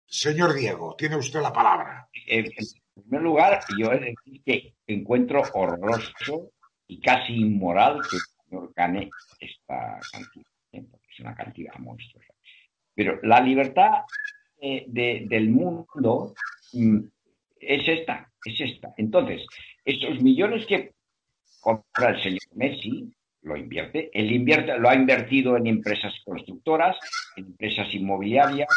[0.06, 2.10] Señor Diego, tiene usted la palabra.
[2.28, 2.52] En,
[2.94, 6.52] primer lugar, yo he de decir que encuentro horroroso
[6.86, 10.86] y casi inmoral que el señor gane esta cantidad, ¿eh?
[11.10, 12.34] es una cantidad monstruosa.
[12.94, 14.02] Pero la libertad
[14.60, 16.34] eh, del mundo
[16.74, 17.00] mm,
[17.62, 18.94] es esta, es esta.
[18.98, 19.46] Entonces,
[19.86, 20.92] estos millones que
[21.62, 26.98] compra el señor Messi, lo invierte, él invierte, lo ha invertido en empresas constructoras,
[27.36, 28.68] en empresas inmobiliarias,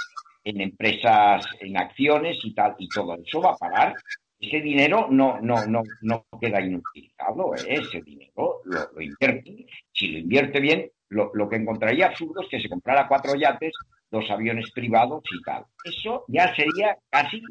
[0.45, 3.95] en empresas, en acciones y tal, y todo eso va a pagar.
[4.39, 7.65] Ese dinero no, no, no, no queda inutilizado, ¿eh?
[7.67, 9.67] ese dinero lo, invierte.
[9.93, 13.73] Si lo invierte bien, lo, lo, que encontraría absurdo es que se comprara cuatro yates
[14.11, 15.65] los aviones privados y tal.
[15.85, 17.43] Eso ya sería casi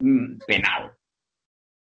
[0.00, 0.92] mm, penal.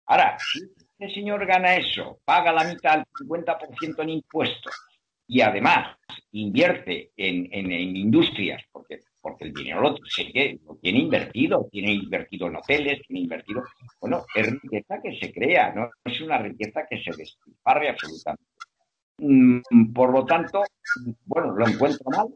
[0.05, 0.61] Ahora, si
[1.05, 4.73] el señor gana eso, paga la mitad, el 50% en impuestos
[5.27, 5.97] y además
[6.31, 13.01] invierte en, industrias, porque, porque el dinero lo, lo tiene invertido, tiene invertido en hoteles,
[13.07, 13.63] tiene invertido.
[13.99, 18.43] Bueno, es riqueza que se crea, no es una riqueza que se despilfarre absolutamente.
[19.17, 20.63] Mm, por lo tanto,
[21.25, 22.27] bueno, lo encuentro mal,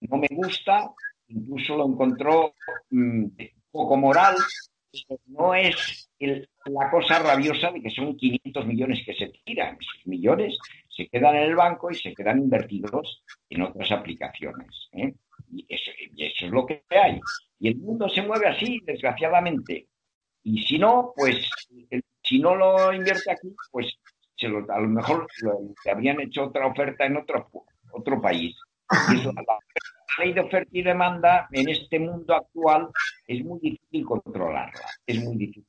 [0.00, 0.90] no me gusta,
[1.28, 2.54] incluso lo encontró
[2.90, 3.26] mm,
[3.70, 4.36] poco moral.
[5.26, 6.08] No es
[6.66, 9.76] la cosa rabiosa de que son 500 millones que se tiran.
[9.80, 10.56] Esos millones
[10.88, 14.88] se quedan en el banco y se quedan invertidos en otras aplicaciones.
[14.92, 15.14] ¿eh?
[15.52, 15.66] Y
[16.16, 17.20] y eso es lo que hay.
[17.58, 19.88] Y el mundo se mueve así, desgraciadamente.
[20.42, 21.48] Y si no, pues,
[22.22, 23.92] si no lo invierte aquí, pues
[24.36, 25.26] se lo, a lo mejor
[25.84, 27.50] le habrían hecho otra oferta en otro,
[27.92, 28.54] otro país.
[29.12, 29.58] Eso, la
[30.18, 32.90] ley de oferta y demanda en este mundo actual
[33.26, 34.86] es muy difícil controlarla.
[35.06, 35.66] Difícil.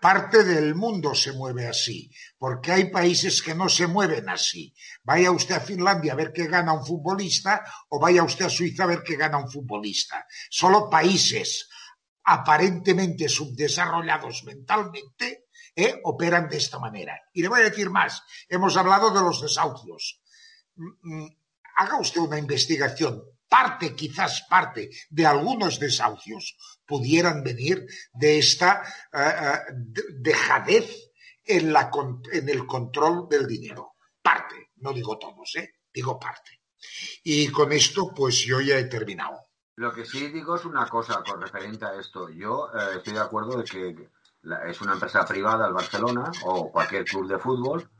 [0.00, 4.72] parte del mundo se mueve así, porque hay países que no se mueven así.
[5.02, 8.84] Vaya usted a Finlandia a ver qué gana un futbolista o vaya usted a Suiza
[8.84, 10.26] a ver qué gana un futbolista.
[10.48, 11.68] Solo países
[12.24, 17.20] aparentemente subdesarrollados mentalmente eh, operan de esta manera.
[17.32, 18.22] Y le voy a decir más.
[18.48, 20.20] Hemos hablado de los desahucios.
[20.76, 21.36] Mm, mm,
[21.76, 23.22] haga usted una investigación.
[23.50, 28.82] Parte, quizás parte de algunos desahucios pudieran venir de esta
[29.12, 29.58] eh, eh,
[30.20, 31.10] dejadez
[31.44, 31.90] en, la,
[32.32, 33.96] en el control del dinero.
[34.22, 35.74] Parte, no digo todos, ¿eh?
[35.92, 36.60] digo parte.
[37.24, 39.50] Y con esto, pues yo ya he terminado.
[39.76, 42.28] Lo que sí digo es una cosa con referente a esto.
[42.28, 44.10] Yo eh, estoy de acuerdo de que
[44.68, 47.90] es una empresa privada el Barcelona o cualquier club de fútbol,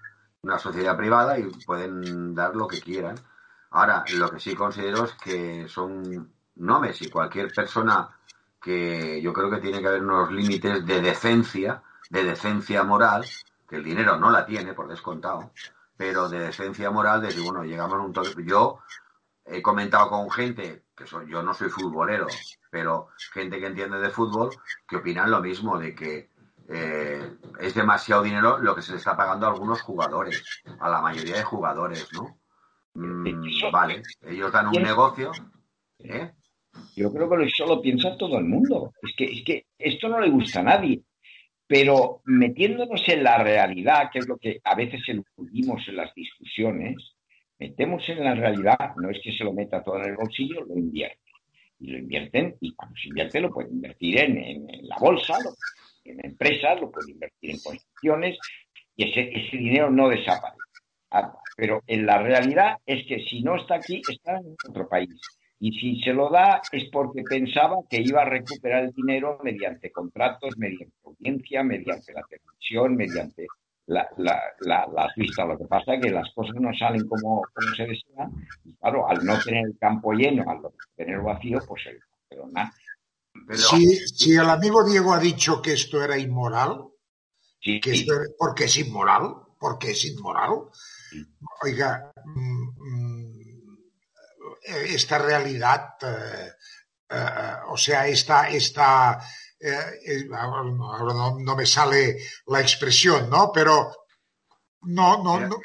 [0.43, 3.17] una sociedad privada y pueden dar lo que quieran.
[3.71, 8.09] Ahora, lo que sí considero es que son, no Messi, cualquier persona
[8.61, 13.25] que yo creo que tiene que haber unos límites de decencia, de decencia moral,
[13.69, 15.53] que el dinero no la tiene, por descontado,
[15.97, 18.35] pero de decencia moral, de decir, bueno, llegamos a un toque.
[18.45, 18.81] Yo
[19.45, 22.27] he comentado con gente, que soy, yo no soy futbolero,
[22.71, 24.51] pero gente que entiende de fútbol,
[24.87, 26.31] que opinan lo mismo, de que
[26.69, 30.43] eh, es demasiado dinero lo que se le está pagando a algunos jugadores,
[30.81, 32.41] a la mayoría de jugadores, ¿no?
[32.95, 35.31] Mm, vale, ellos dan un negocio.
[35.99, 36.33] ¿eh?
[36.97, 38.93] Yo creo que eso lo piensa todo el mundo.
[39.03, 41.03] Es que, es que esto no le gusta a nadie.
[41.67, 47.15] Pero metiéndonos en la realidad, que es lo que a veces eludimos en las discusiones,
[47.59, 50.77] metemos en la realidad, no es que se lo meta todo en el bolsillo, lo
[50.77, 51.19] invierte.
[51.79, 55.35] Y lo invierten, y cuando se invierte lo puede invertir en, la bolsa,
[56.05, 58.39] en empresas, lo puede invertir en construcciones,
[58.97, 60.59] y ese, ese dinero no desaparece.
[61.57, 65.11] Pero en la realidad es que si no está aquí, está en otro país.
[65.59, 69.93] Y si se lo da es porque pensaba que iba a recuperar el dinero mediante
[69.93, 73.47] contratos, mediante audiencia, mediante la televisión, mediante
[73.87, 75.47] la, la, las vistas.
[75.47, 78.31] Lo que pasa es que las cosas no salen como, como se desea.
[78.65, 82.47] Y claro, al no tener el campo lleno, al no tener vacío, pues el, pero
[82.51, 82.73] nada.
[83.53, 86.85] Si, si, el amigo Diego ha dicho que esto era inmoral,
[87.61, 90.69] que esto porque es inmoral, porque es inmoral,
[91.63, 93.31] Oiga, mm, mm,
[94.63, 96.53] esta realidad, eh,
[97.09, 99.21] eh, o sea, esta, esta
[99.59, 103.51] eh, ahora, no, me sale la expresión, ¿no?
[103.53, 103.93] Pero
[104.83, 105.57] no, no, no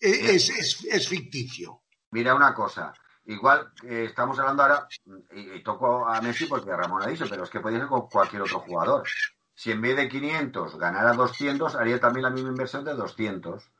[0.00, 0.50] es,
[0.84, 1.82] es, ficticio.
[2.10, 2.92] Mira una cosa,
[3.26, 4.88] igual estamos hablando ahora,
[5.32, 8.42] y, toco a Messi porque Ramón ha dicho, pero es que podría ser con cualquier
[8.42, 9.06] otro jugador.
[9.54, 13.70] Si en vez de 500 ganara 200, haría también la misma inversión de 200.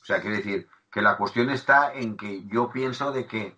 [0.00, 3.56] O sea, quiere decir que la cuestión está en que yo pienso de que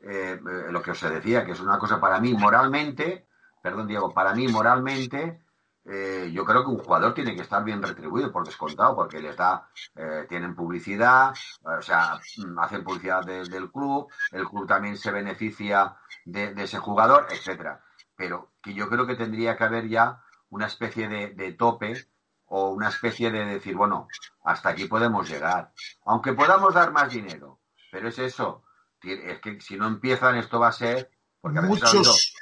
[0.00, 0.38] eh,
[0.70, 3.26] lo que os decía, que es una cosa para mí moralmente,
[3.62, 5.42] perdón Diego, para mí moralmente,
[5.84, 9.36] eh, yo creo que un jugador tiene que estar bien retribuido por descontado, porque les
[9.36, 12.20] da, eh, tienen publicidad, o sea,
[12.58, 17.84] hacen publicidad del club, el club también se beneficia de, ese jugador, etcétera.
[18.16, 22.11] Pero que yo creo que tendría que haber ya una especie de tope
[22.54, 24.08] o una especie de decir, bueno,
[24.44, 25.72] hasta aquí podemos llegar,
[26.04, 28.64] aunque podamos dar más dinero, pero es eso,
[29.02, 31.10] es que si no empiezan esto va a ser...
[31.40, 32.34] Porque muchos,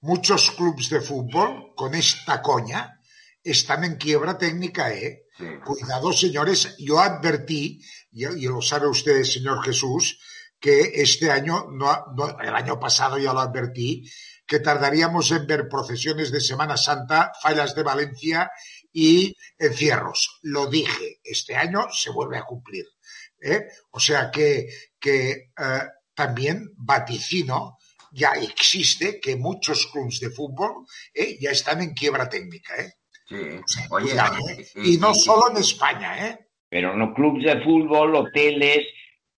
[0.00, 3.00] muchos clubes de fútbol con esta coña
[3.44, 5.26] están en quiebra técnica, ¿eh?
[5.64, 7.80] Cuidado, señores, yo advertí,
[8.10, 10.18] y, lo sabe usted, señor Jesús,
[10.58, 12.06] que este año, no,
[12.40, 14.10] el año pasado ya lo advertí,
[14.44, 18.50] que tardaríamos en ver procesiones de Semana Santa, fallas de Valencia
[19.00, 20.40] y encierros.
[20.42, 22.84] Lo dije, este año se vuelve a cumplir.
[23.40, 23.68] ¿eh?
[23.92, 24.66] O sea que,
[24.98, 25.82] que eh,
[26.14, 27.78] también vaticino,
[28.10, 30.84] ya existe que muchos clubes de fútbol
[31.14, 31.38] ¿eh?
[31.40, 32.74] ya están en quiebra técnica.
[33.28, 33.36] Sí.
[33.90, 34.16] Oye,
[34.74, 36.26] y, no solo en España.
[36.26, 36.38] ¿eh?
[36.68, 38.84] Pero no clubes de fútbol, hoteles,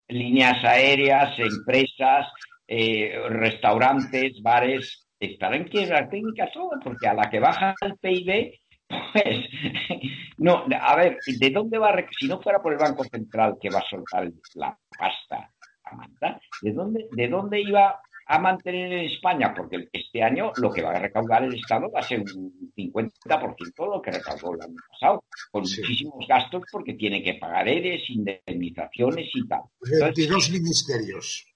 [0.06, 2.28] líneas aéreas, empresas,
[2.68, 8.52] restaurantes, bares, están en quiebra técnica todo, porque a la que baja el PIB
[8.88, 9.46] pues,
[10.38, 13.70] no, a ver, ¿de dónde va a, si no fuera por el Banco Central que
[13.70, 15.52] va a soltar la pasta
[15.84, 19.54] a Manta, ¿de dónde, ¿de dónde iba a mantener en España?
[19.54, 23.58] Porque este año lo que va a recaudar el Estado va a ser un 50%
[23.58, 28.10] de lo que recaudó el año pasado, con muchísimos gastos porque tiene que pagar ERES,
[28.10, 29.62] indemnizaciones y tal.
[29.80, 31.46] 22 ministerios.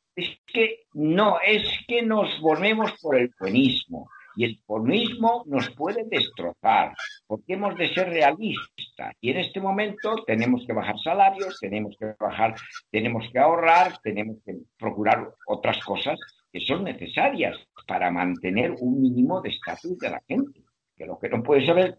[0.46, 4.08] que no, es que nos volvemos por el buenismo.
[4.36, 6.94] Y el buenismo nos puede destrozar,
[7.26, 9.14] porque hemos de ser realistas.
[9.20, 12.54] Y en este momento tenemos que bajar salarios, tenemos que bajar,
[12.90, 16.18] tenemos que ahorrar, tenemos que procurar otras cosas
[16.52, 17.56] que son necesarias
[17.86, 20.62] para mantener un mínimo de estatus de la gente.
[20.96, 21.98] Que lo que no puede saber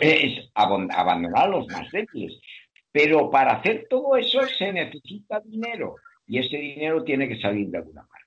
[0.00, 2.40] es abandonar a los más débiles.
[2.92, 7.78] Pero para hacer todo eso se necesita dinero y ese dinero tiene que salir de
[7.78, 8.25] alguna manera.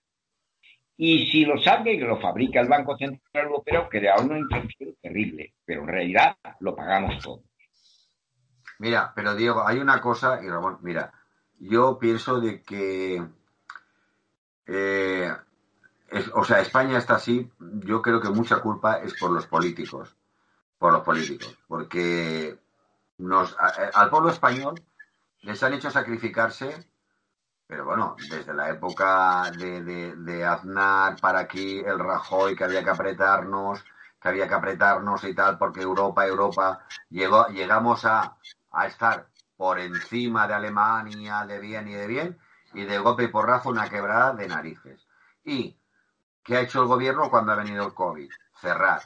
[1.02, 5.54] Y si lo sabe, que lo fabrica el Banco Central Europeo, crea una inflación terrible,
[5.64, 7.40] pero en realidad lo pagamos todos.
[8.80, 11.14] Mira, pero Diego, hay una cosa, y Ramón, mira,
[11.58, 13.26] yo pienso de que,
[14.66, 15.32] eh,
[16.34, 20.18] o sea, España está así, yo creo que mucha culpa es por los políticos,
[20.78, 22.60] por los políticos, porque
[23.20, 23.56] nos,
[23.94, 24.76] al pueblo español
[25.44, 26.90] les han hecho sacrificarse
[27.70, 33.86] pero bueno, desde la época de, Aznar para aquí, el Rajoy, que había que apretarnos,
[34.20, 36.80] que había que apretarnos y tal, porque Europa, Europa,
[37.12, 38.38] llegó, llegamos a,
[38.88, 42.40] estar por encima de Alemania, de bien y de bien,
[42.74, 45.08] y de golpe y porrazo una quebrada de narices.
[45.44, 45.78] ¿Y
[46.44, 48.32] qué ha hecho el gobierno cuando ha venido el COVID?
[48.60, 49.04] Cerrar,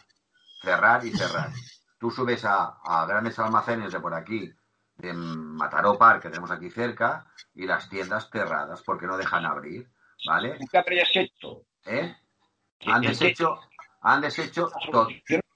[0.61, 1.49] cerrar y cerrar.
[1.99, 4.55] Tú subes a, a grandes almacenes de por aquí,
[4.97, 9.89] de Mataró Park, que tenemos aquí cerca, y las tiendas cerradas porque no dejan abrir,
[10.25, 10.57] ¿vale?
[10.71, 11.63] ¿Qué habrías hecho?
[11.85, 12.15] ¿Eh?
[12.85, 13.59] Han deshecho,
[14.01, 15.07] han deshecho todo.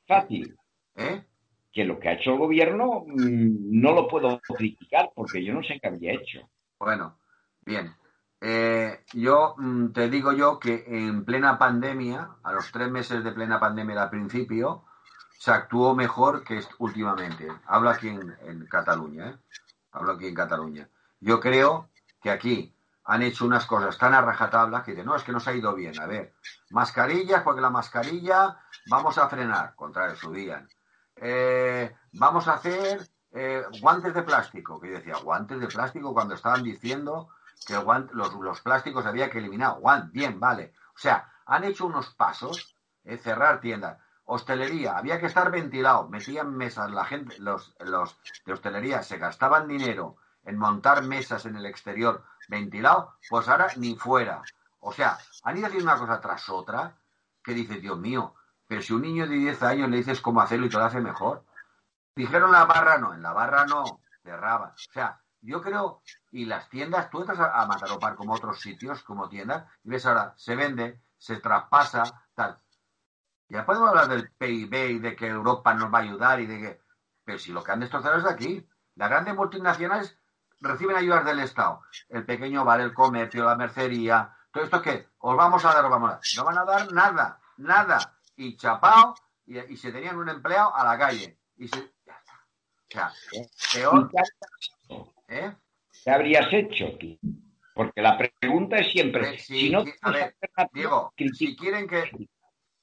[0.07, 0.55] fácil.
[0.95, 1.23] ¿Eh?
[1.71, 5.61] Que lo que ha hecho el gobierno mm, no lo puedo criticar porque yo no
[5.61, 6.49] sé qué había hecho.
[6.79, 7.19] Bueno,
[7.61, 7.93] bien.
[8.39, 13.31] Eh, yo mm, te digo yo que en plena pandemia, a los tres meses de
[13.31, 14.85] plena pandemia al principio,
[15.37, 17.47] se actuó mejor que últimamente.
[17.65, 19.37] Hablo aquí en, Cataluña, ¿eh?
[19.91, 20.89] Hablo aquí en Cataluña.
[21.19, 21.89] Yo creo
[22.21, 22.73] que aquí
[23.05, 25.73] han hecho unas cosas tan a rajatabla que dicen, no, es que nos ha ido
[25.73, 25.99] bien.
[25.99, 26.33] A ver,
[26.71, 28.59] mascarillas, porque la mascarilla
[28.89, 30.67] vamos a frenar, contrario, subían.
[31.15, 36.35] Eh, vamos a hacer eh, guantes de plástico, que yo decía, guantes de plástico cuando
[36.35, 37.29] estaban diciendo
[37.65, 39.79] que los, los, plásticos había que eliminar.
[39.79, 40.73] Guant, bien, vale.
[40.95, 43.97] O sea, han hecho unos pasos, eh, cerrar tiendas.
[44.29, 49.69] Hostelería, había que estar ventilado, metían mesas, la gente, los, los de hostelería se gastaban
[49.69, 54.41] dinero en montar mesas en el exterior ventilado, pues ahora ni fuera.
[54.79, 56.97] O sea, han ido haciendo una cosa tras otra
[57.41, 58.35] que dice, Dios mío,
[58.67, 60.99] pero si un niño de 10 años le dices cómo hacerlo y te lo hace
[60.99, 61.45] mejor.
[62.13, 64.73] Dijeron la barra no, en la barra no, cerraba.
[64.75, 66.01] O sea, yo creo,
[66.31, 70.05] y las tiendas, tú entras a, a Mataropar como otros sitios, como tiendas, y ves
[70.05, 72.03] ahora, se vende, se traspasa,
[72.35, 72.59] tal.
[73.49, 76.59] Ya podemos hablar del PIB y de que Europa nos va a ayudar y de
[76.59, 76.81] que...
[77.23, 78.67] Pero si lo que han destrozado es de aquí.
[78.95, 80.17] Las grandes multinacionales
[80.59, 81.81] reciben ayudas del Estado.
[82.09, 85.91] El pequeño bar, el comercio, la mercería, todo esto que os vamos a dar, os
[85.91, 86.21] vamos a dar.
[86.35, 88.19] No van a dar nada, nada.
[88.35, 91.39] Y chapao, y, se tenían un empleado a la calle.
[91.57, 92.33] Y se, ya está.
[92.33, 93.11] O sea,
[93.73, 94.09] peor.
[95.27, 95.55] ¿Eh?
[96.03, 97.19] ¿Qué habrías hecho aquí?
[97.73, 100.35] Porque la pregunta es siempre, eh, si, no a ver,
[100.73, 102.09] Diego, si quieren que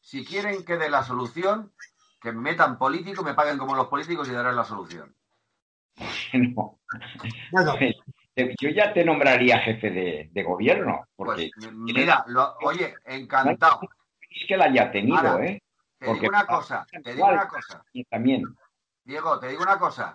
[0.05, 1.73] si quieren que dé la solución,
[2.21, 5.17] que me metan políticos, me paguen como los políticos y darán la solución.
[7.51, 7.75] Bueno,
[8.61, 11.07] yo ya te nombraría jefe de, gobierno.
[11.17, 12.23] Porque pues, mira,
[12.61, 13.81] oye, encantado.
[14.29, 15.63] Es que la haya tenido, ¿eh?
[15.99, 17.83] Te digo una cosa, te digo una cosa.
[17.95, 18.43] Y también.
[19.05, 20.13] Diego, te digo una cosa.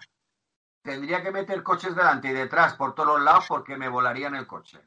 [0.83, 4.45] Tendría que meter coches delante y detrás por todos los lados porque me volarían el
[4.45, 4.79] coche.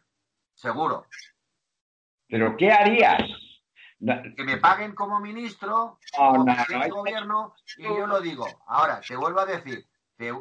[0.55, 1.07] Seguro.
[2.29, 3.52] ¿Pero qué harías?
[4.37, 6.45] Que me paguen como ministro, como
[6.91, 8.47] gobierno, y yo lo digo.
[8.67, 9.87] Ahora, te vuelvo a decir,
[10.17, 10.33] te,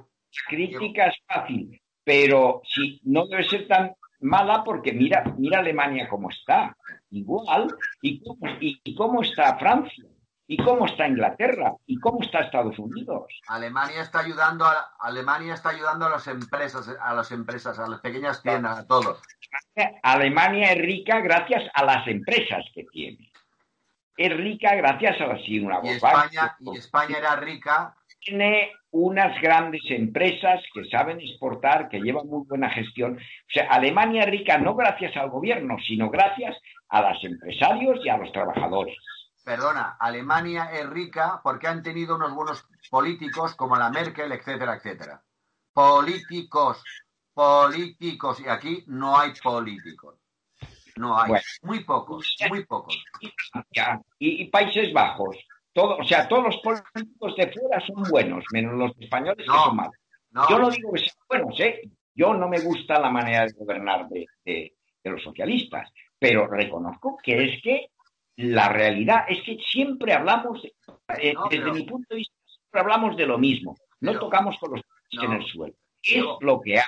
[0.47, 6.30] crítica es fácil, pero si no debe ser tan mala porque mira, mira Alemania cómo
[6.30, 6.76] está,
[7.12, 7.68] igual,
[8.01, 10.05] y cómo, y cómo está Francia,
[10.47, 13.26] y cómo está Inglaterra, y cómo está Estados Unidos.
[13.47, 18.01] Alemania está ayudando a Alemania está ayudando a las empresas, a las empresas, a las
[18.01, 19.22] pequeñas tiendas, a todos.
[20.03, 23.31] Alemania es rica gracias a las empresas que tiene.
[24.22, 29.82] Es rica gracias a la una y España, y España era rica tiene unas grandes
[29.90, 33.18] empresas que saben exportar, que llevan muy buena gestión.
[33.18, 36.56] O sea, Alemania es rica no gracias al gobierno, sino gracias
[36.90, 38.96] a los empresarios y a los trabajadores.
[39.44, 45.24] Perdona, Alemania es rica porque han tenido unos buenos políticos como la Merkel, etcétera, etcétera.
[45.74, 46.84] Políticos,
[47.34, 48.40] políticos.
[48.40, 50.21] Y aquí no hay políticos.
[50.96, 51.34] No hay.
[51.62, 53.04] muy pocos, muy pocos.
[54.20, 55.38] y Países Bajos
[55.74, 59.76] todo, o sea, todos los políticos de fuera son buenos, menos los españoles que son
[59.76, 59.96] malos.
[60.50, 61.82] Yo no digo que sean buenos, ¿eh?
[62.14, 64.74] Yo no me gusta la manera de gobernar de,
[65.04, 65.89] los socialistas,
[66.20, 67.88] pero reconozco que es que
[68.36, 73.26] la realidad es que siempre hablamos, eh, desde mi punto de vista, siempre hablamos de
[73.26, 73.76] lo mismo.
[74.02, 75.74] No tocamos con los pies en el suelo.
[76.04, 76.86] Es lo que hay.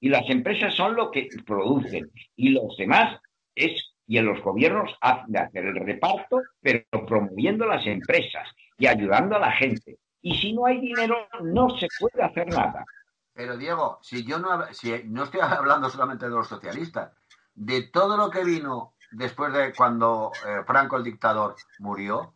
[0.00, 2.10] Y las empresas son lo que producen.
[2.34, 3.18] Y los demás
[3.56, 8.48] es, y en los gobiernos hacen hacer el reparto, pero promoviendo las empresas
[8.78, 9.98] y ayudando a la gente.
[10.20, 12.84] Y si no hay dinero, no se puede hacer nada.
[13.32, 17.12] Pero Diego, si yo no, si no estoy hablando solamente de los socialistas,
[17.54, 22.34] de todo lo que vino después de cuando eh, Franco el dictador murió,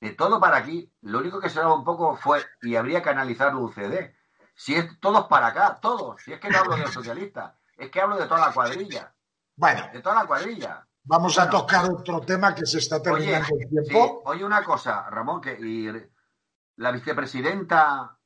[0.00, 3.10] de todo para aquí, lo único que se daba un poco fue, y habría que
[3.10, 4.14] analizar el UCD,
[4.54, 7.90] si es todos para acá, todos, si es que no hablo de los socialistas, es
[7.90, 9.14] que hablo de toda la cuadrilla.
[9.58, 9.90] Bueno.
[9.92, 10.86] De toda la cuadrilla.
[11.02, 14.22] Vamos a tocar otro tema que se está terminando el tiempo.
[14.24, 15.90] oye una cosa, Ramón, que y
[16.76, 18.16] la vicepresidenta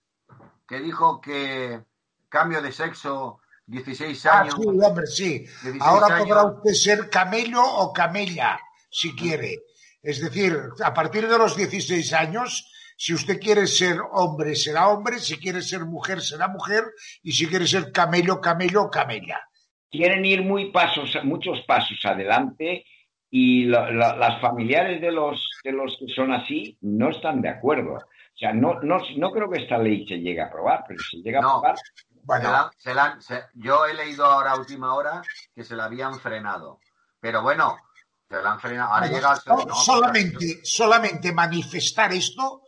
[0.66, 1.84] que dijo que
[2.28, 4.54] cambio de sexo, 16 ah, años.
[4.54, 5.46] Ah, sí, hombre, sí.
[5.80, 8.58] Ahora podrá usted ser camello o camella,
[8.90, 9.60] si quiere.
[10.02, 15.18] Es decir, a partir de los 16 años, si usted quiere ser hombre, será hombre,
[15.20, 19.40] si quiere ser mujer, será mujer, y si quiere ser camello, camello o camella.
[19.92, 22.84] Quieren ir muy pasos, muchos pasos adelante
[23.30, 27.94] y las familiares de los, de los que son así no están de acuerdo.
[27.94, 31.22] O sea, no, no, no creo que esta ley se llegue a aprobar, pero si
[31.22, 31.76] llega a aprobar,
[32.24, 32.70] bueno.
[33.54, 35.22] yo he leído ahora a última hora
[35.54, 36.80] que se la habían frenado.
[37.20, 37.76] Pero bueno,
[38.28, 38.94] se la han frenado.
[38.94, 39.36] Ahora llega
[39.74, 42.62] solamente, solamente manifestar esto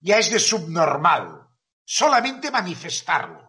[0.00, 1.48] ya es de subnormal.
[1.84, 3.43] Solamente manifestarlo.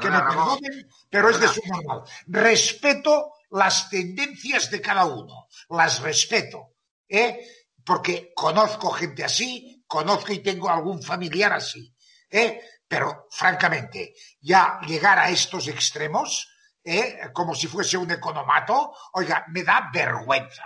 [0.00, 2.02] Que me perdonen, pero es de subnormal.
[2.26, 5.48] Respeto las tendencias de cada uno.
[5.70, 6.74] Las respeto.
[7.08, 7.46] ¿eh?
[7.84, 11.94] Porque conozco gente así, conozco y tengo algún familiar así.
[12.30, 12.60] ¿eh?
[12.86, 16.48] Pero, francamente, ya llegar a estos extremos,
[16.82, 17.30] ¿eh?
[17.32, 20.64] como si fuese un economato, oiga, me da vergüenza.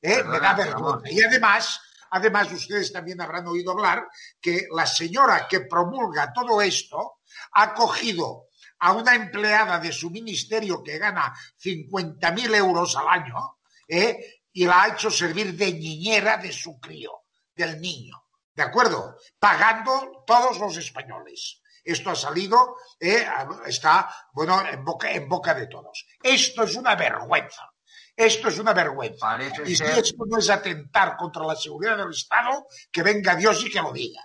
[0.00, 0.22] ¿eh?
[0.22, 1.10] me da vergüenza.
[1.10, 4.06] Y además, además, ustedes también habrán oído hablar
[4.40, 7.20] que la señora que promulga todo esto
[7.52, 8.48] ha cogido
[8.78, 13.58] a una empleada de su ministerio que gana 50.000 euros al año
[13.88, 14.40] ¿eh?
[14.52, 17.24] y la ha hecho servir de niñera de su crío,
[17.54, 18.22] del niño.
[18.54, 19.16] ¿De acuerdo?
[19.38, 21.60] Pagando todos los españoles.
[21.84, 23.24] Esto ha salido, eh,
[23.66, 26.06] está, bueno, en boca, en boca de todos.
[26.22, 27.70] Esto es una vergüenza.
[28.16, 29.38] Esto es una vergüenza.
[29.64, 33.70] y si esto no es atentar contra la seguridad del Estado, que venga Dios y
[33.70, 34.22] que lo diga.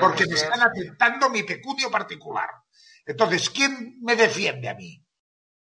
[0.00, 2.48] Porque me están atentando mi pecunio particular.
[3.06, 5.02] Entonces, ¿quién me defiende a mí?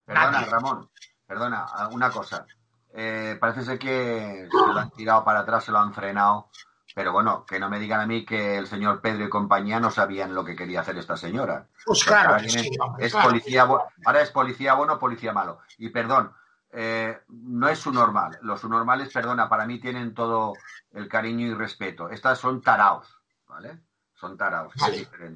[0.05, 0.91] Perdona, Ramón,
[1.27, 2.47] perdona, una cosa.
[2.93, 6.51] Eh, parece ser que se lo han tirado para atrás, se lo han frenado
[6.95, 9.91] pero bueno, que no me digan a mí que el señor Pedro y compañía no
[9.91, 11.69] sabían lo que quería hacer esta señora.
[11.85, 15.61] Pues claro, es policía, ahora es policía bueno, policía malo.
[15.79, 16.33] Y perdón,
[16.73, 18.39] eh, no es su normal.
[18.43, 20.55] Los normales, perdona, para mí tienen todo
[20.93, 22.11] el cariño y respeto.
[22.11, 23.07] Estas son taraos,
[23.47, 23.79] ¿vale?
[24.21, 24.75] Son taraos.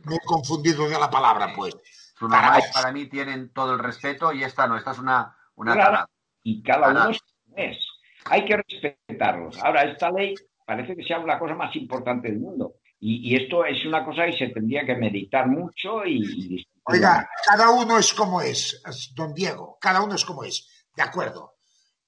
[0.05, 1.75] me he confundido de la palabra, pues.
[2.19, 6.07] Su normales para mí tienen todo el respeto y esta no, esta es una, una
[6.43, 7.11] Y cada uno
[7.57, 7.79] es.
[8.27, 9.59] Hay que respetarlos.
[9.63, 10.35] Ahora, esta ley
[10.67, 12.75] parece que sea la cosa más importante del mundo.
[13.01, 17.99] Y, esto es una cosa que se tendría que meditar mucho y, Oiga, cada uno
[17.99, 18.83] es como es,
[19.15, 21.57] don Diego, cada uno es como es, de acuerdo.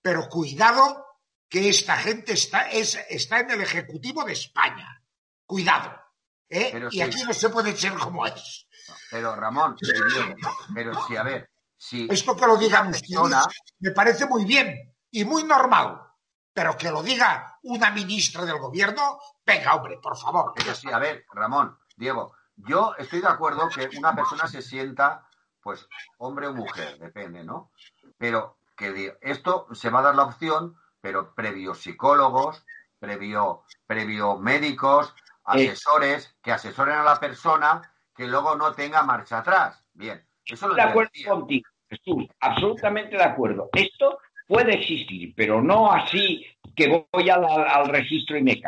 [0.01, 1.05] Pero cuidado
[1.49, 5.03] que esta gente está, es, está en el Ejecutivo de España.
[5.45, 6.06] Cuidado.
[6.49, 6.89] ¿Eh?
[6.91, 8.67] y aquí no se puede ser como es.
[9.11, 9.77] Pero Ramón,
[10.75, 12.07] pero si, a ver, si...
[12.11, 13.47] Esto que lo digan ustedes
[13.81, 16.07] me parece muy bien y muy normal
[16.57, 20.55] pero que lo diga una ministra del gobierno, venga, hombre, por favor.
[20.57, 25.29] Pero sí, a ver, Ramón, Diego, yo estoy de acuerdo que una persona se sienta,
[25.61, 25.87] pues,
[26.17, 27.73] hombre o mujer, depende, ¿no?
[28.17, 32.65] Pero que esto se va a dar la opción, pero previo psicólogos,
[32.99, 35.15] previo, previo médicos,
[35.47, 37.83] asesores, que asesoren a la persona
[38.15, 39.83] que luego no tenga marcha atrás.
[39.93, 43.69] Bien, eso lo De acuerdo contigo, Jesús, absolutamente de acuerdo.
[43.73, 46.45] Esto puede existir, pero no así
[46.75, 48.61] que voy al, registro y me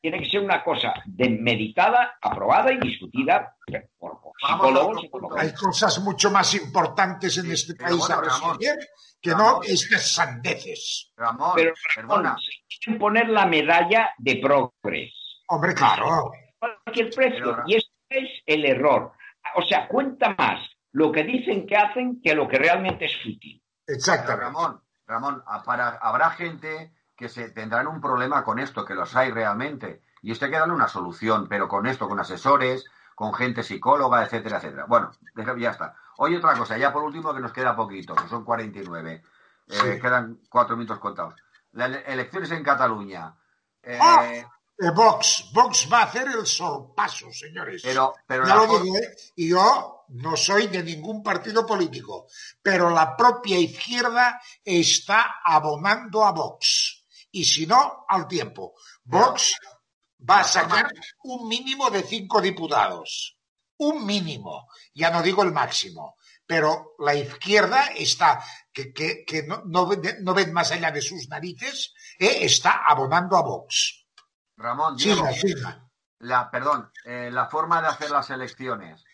[0.00, 3.56] Tiene que ser una cosa de meditada, aprobada y discutida
[3.98, 5.38] por, psicólogos.
[5.38, 8.78] Hay cosas mucho más importantes en este país a resolver
[9.20, 11.12] que no estas sandeces.
[11.54, 12.36] pero perdona.
[12.68, 15.23] quieren poner la medalla de progres.
[15.48, 16.32] Hombre, claro.
[16.58, 17.58] Cualquier precio.
[17.66, 19.12] y este es el error.
[19.56, 20.60] O sea, cuenta más
[20.92, 23.62] lo que dicen que hacen que lo que realmente es útil.
[23.86, 24.42] Exactamente.
[24.44, 30.02] Ramón, Ramón, habrá gente que se tendrán un problema con esto, que los hay realmente.
[30.22, 32.84] Y esto hay que darle una solución, pero con esto, con asesores,
[33.14, 34.86] con gente psicóloga, etcétera, etcétera.
[34.88, 35.10] Bueno,
[35.58, 35.94] ya está.
[36.16, 39.22] Oye, otra cosa, ya por último, que nos queda poquito, que son 49.
[39.68, 41.34] Eh, Quedan cuatro minutos contados.
[41.72, 43.34] las elecciones en Cataluña.
[43.82, 44.24] Eh, Ah,
[44.78, 47.82] eh, Vox, Vox va a hacer el sorpaso, señores.
[47.82, 49.16] pero, pero Ya lo digo, ¿eh?
[49.36, 52.26] Y yo no soy de ningún partido político,
[52.62, 57.04] pero la propia izquierda está abonando a Vox.
[57.30, 58.74] Y si no, al tiempo.
[59.04, 59.54] Vox
[60.28, 60.88] va a sacar
[61.24, 63.36] un mínimo de cinco diputados.
[63.78, 64.68] Un mínimo.
[64.94, 66.16] Ya no digo el máximo.
[66.46, 71.00] Pero la izquierda está, que, que- que no, no ve- no ven más allá de
[71.00, 74.03] sus narices, eh, está abonando a Vox.
[74.56, 75.26] Ramón, Diego,
[76.20, 79.04] la, perdón, eh, la forma de hacer las elecciones,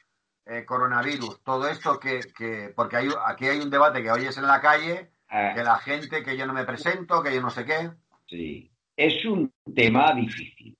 [0.46, 4.46] eh, coronavirus, todo esto que, que porque hay, aquí hay un debate que oyes en
[4.46, 7.64] la calle, Ah, que la gente, que yo no me presento, que yo no sé
[7.64, 7.88] qué.
[8.28, 10.76] Sí, es un tema difícil.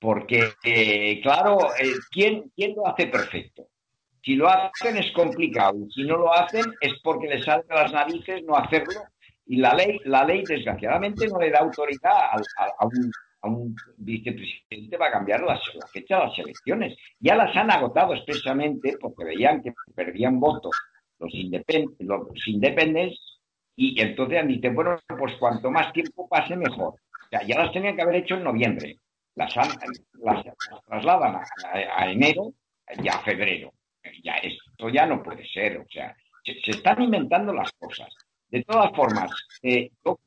[0.00, 3.68] Porque, eh, claro, eh, ¿quién, ¿quién lo hace perfecto?
[4.24, 7.74] Si lo hacen es complicado, y si no lo hacen es porque les sale de
[7.76, 9.02] las narices no hacerlo.
[9.46, 13.10] Y la ley, la ley desgraciadamente, no le da autoridad al- a, a un,
[13.42, 16.96] a un vicepresidente para cambiar las- la fecha de las elecciones.
[17.20, 20.72] Ya las han agotado expresamente porque veían que perdían votos
[21.18, 22.28] los, independ- los
[23.76, 26.94] y entonces han dicho, bueno, pues cuanto más tiempo pase, mejor.
[26.94, 28.98] O sea, ya las tenían que haber hecho en noviembre.
[29.36, 29.78] Las, han-
[30.20, 32.52] las, las trasladan a, a- a enero
[33.00, 33.72] y a febrero.
[34.24, 35.78] Ya, esto ya no puede ser.
[35.78, 38.08] O sea, se, se están inventando las cosas.
[38.48, 39.30] De todas formas,
[39.62, 40.18] eh, yo-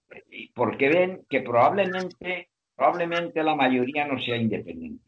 [0.54, 2.51] porque ven que probablemente,
[2.82, 5.04] probablemente la mayoría no sea independiente.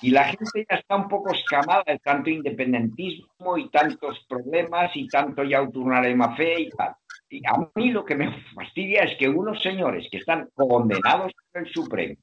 [0.00, 5.08] Y la gente ya está un poco escamada de tanto independentismo y tantos problemas y
[5.08, 6.94] tanto ya autornarema fe y tal.
[7.28, 11.62] Y a mí lo que me fastidia es que unos señores que están condenados por
[11.62, 12.14] el Supremo,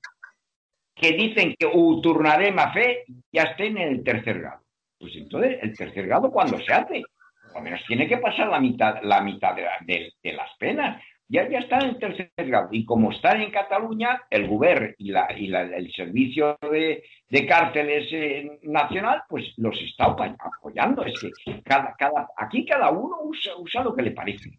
[0.96, 1.70] que dicen que
[2.02, 4.62] turnarema fe, ya estén en el tercer grado.
[4.98, 7.04] Pues entonces, ¿el tercer grado cuándo se hace?
[7.48, 10.50] Por lo menos tiene que pasar la mitad, la mitad de, la- de- de las
[10.58, 11.04] penas.
[11.34, 12.68] Ya, ya están en tercer grado.
[12.72, 17.48] Y como están en Cataluña, el gobierno y, la, y la- el servicio de, de
[17.48, 21.04] cárceles eh, nacional, pues los está apoyando.
[21.06, 21.32] Es que
[21.64, 24.52] cada, cada, aquí cada uno usa, usa lo que le parece.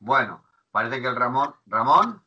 [0.00, 2.22] Bueno, parece que el Ramón, Ramón,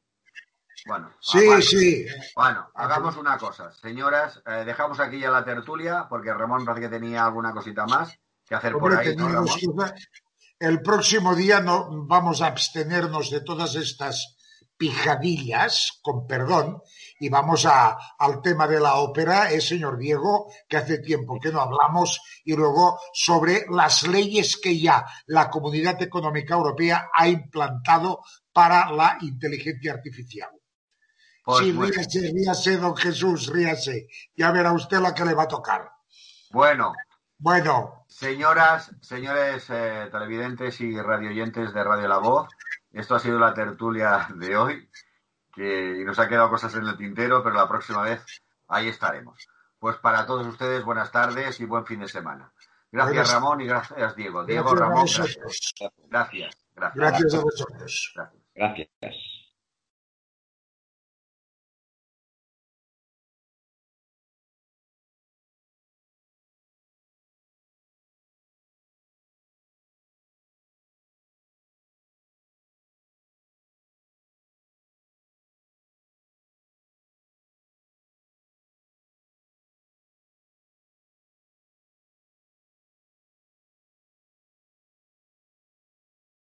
[0.85, 2.05] bueno, Sí, aparte- sí.
[2.35, 6.95] Bueno, hagamos una cosa, señoras, eh, dejamos aquí ya la tertulia porque Ramón parece que
[6.99, 8.15] tenía alguna cosita más
[8.47, 9.15] que hacer por ahí,
[10.61, 14.37] El próximo día no vamos a abstenernos de todas estas
[14.77, 16.83] pijadillas, con perdón,
[17.19, 21.51] y vamos a, al tema de la ópera, eh, señor Diego, que hace tiempo que
[21.51, 28.19] no hablamos, y luego sobre las leyes que ya la Comunidad Económica Europea ha implantado
[28.53, 30.51] para la inteligencia artificial.
[31.43, 31.91] Pues sí, bueno.
[31.91, 34.09] ríase, ríase, don Jesús, ríase.
[34.35, 35.89] Ya verá usted la que le va a tocar.
[36.51, 36.93] Bueno,
[37.43, 42.47] Bueno, señoras, señores eh, televidentes y radioyentes de Radio La Voz,
[42.93, 44.87] esto ha sido la tertulia de hoy,
[45.51, 48.23] que y nos ha quedado cosas en el tintero, pero la próxima vez
[48.67, 49.47] ahí estaremos.
[49.79, 52.53] Pues para todos ustedes, buenas tardes y buen fin de semana.
[52.91, 54.45] Gracias, Ramón, y gracias, Diego.
[54.45, 55.73] Diego, gracias Ramón, gracias.
[56.09, 56.95] Gracias, gracias.
[56.95, 58.13] Gracias a vosotros.
[58.53, 58.87] gracias.
[59.01, 59.30] Gracias.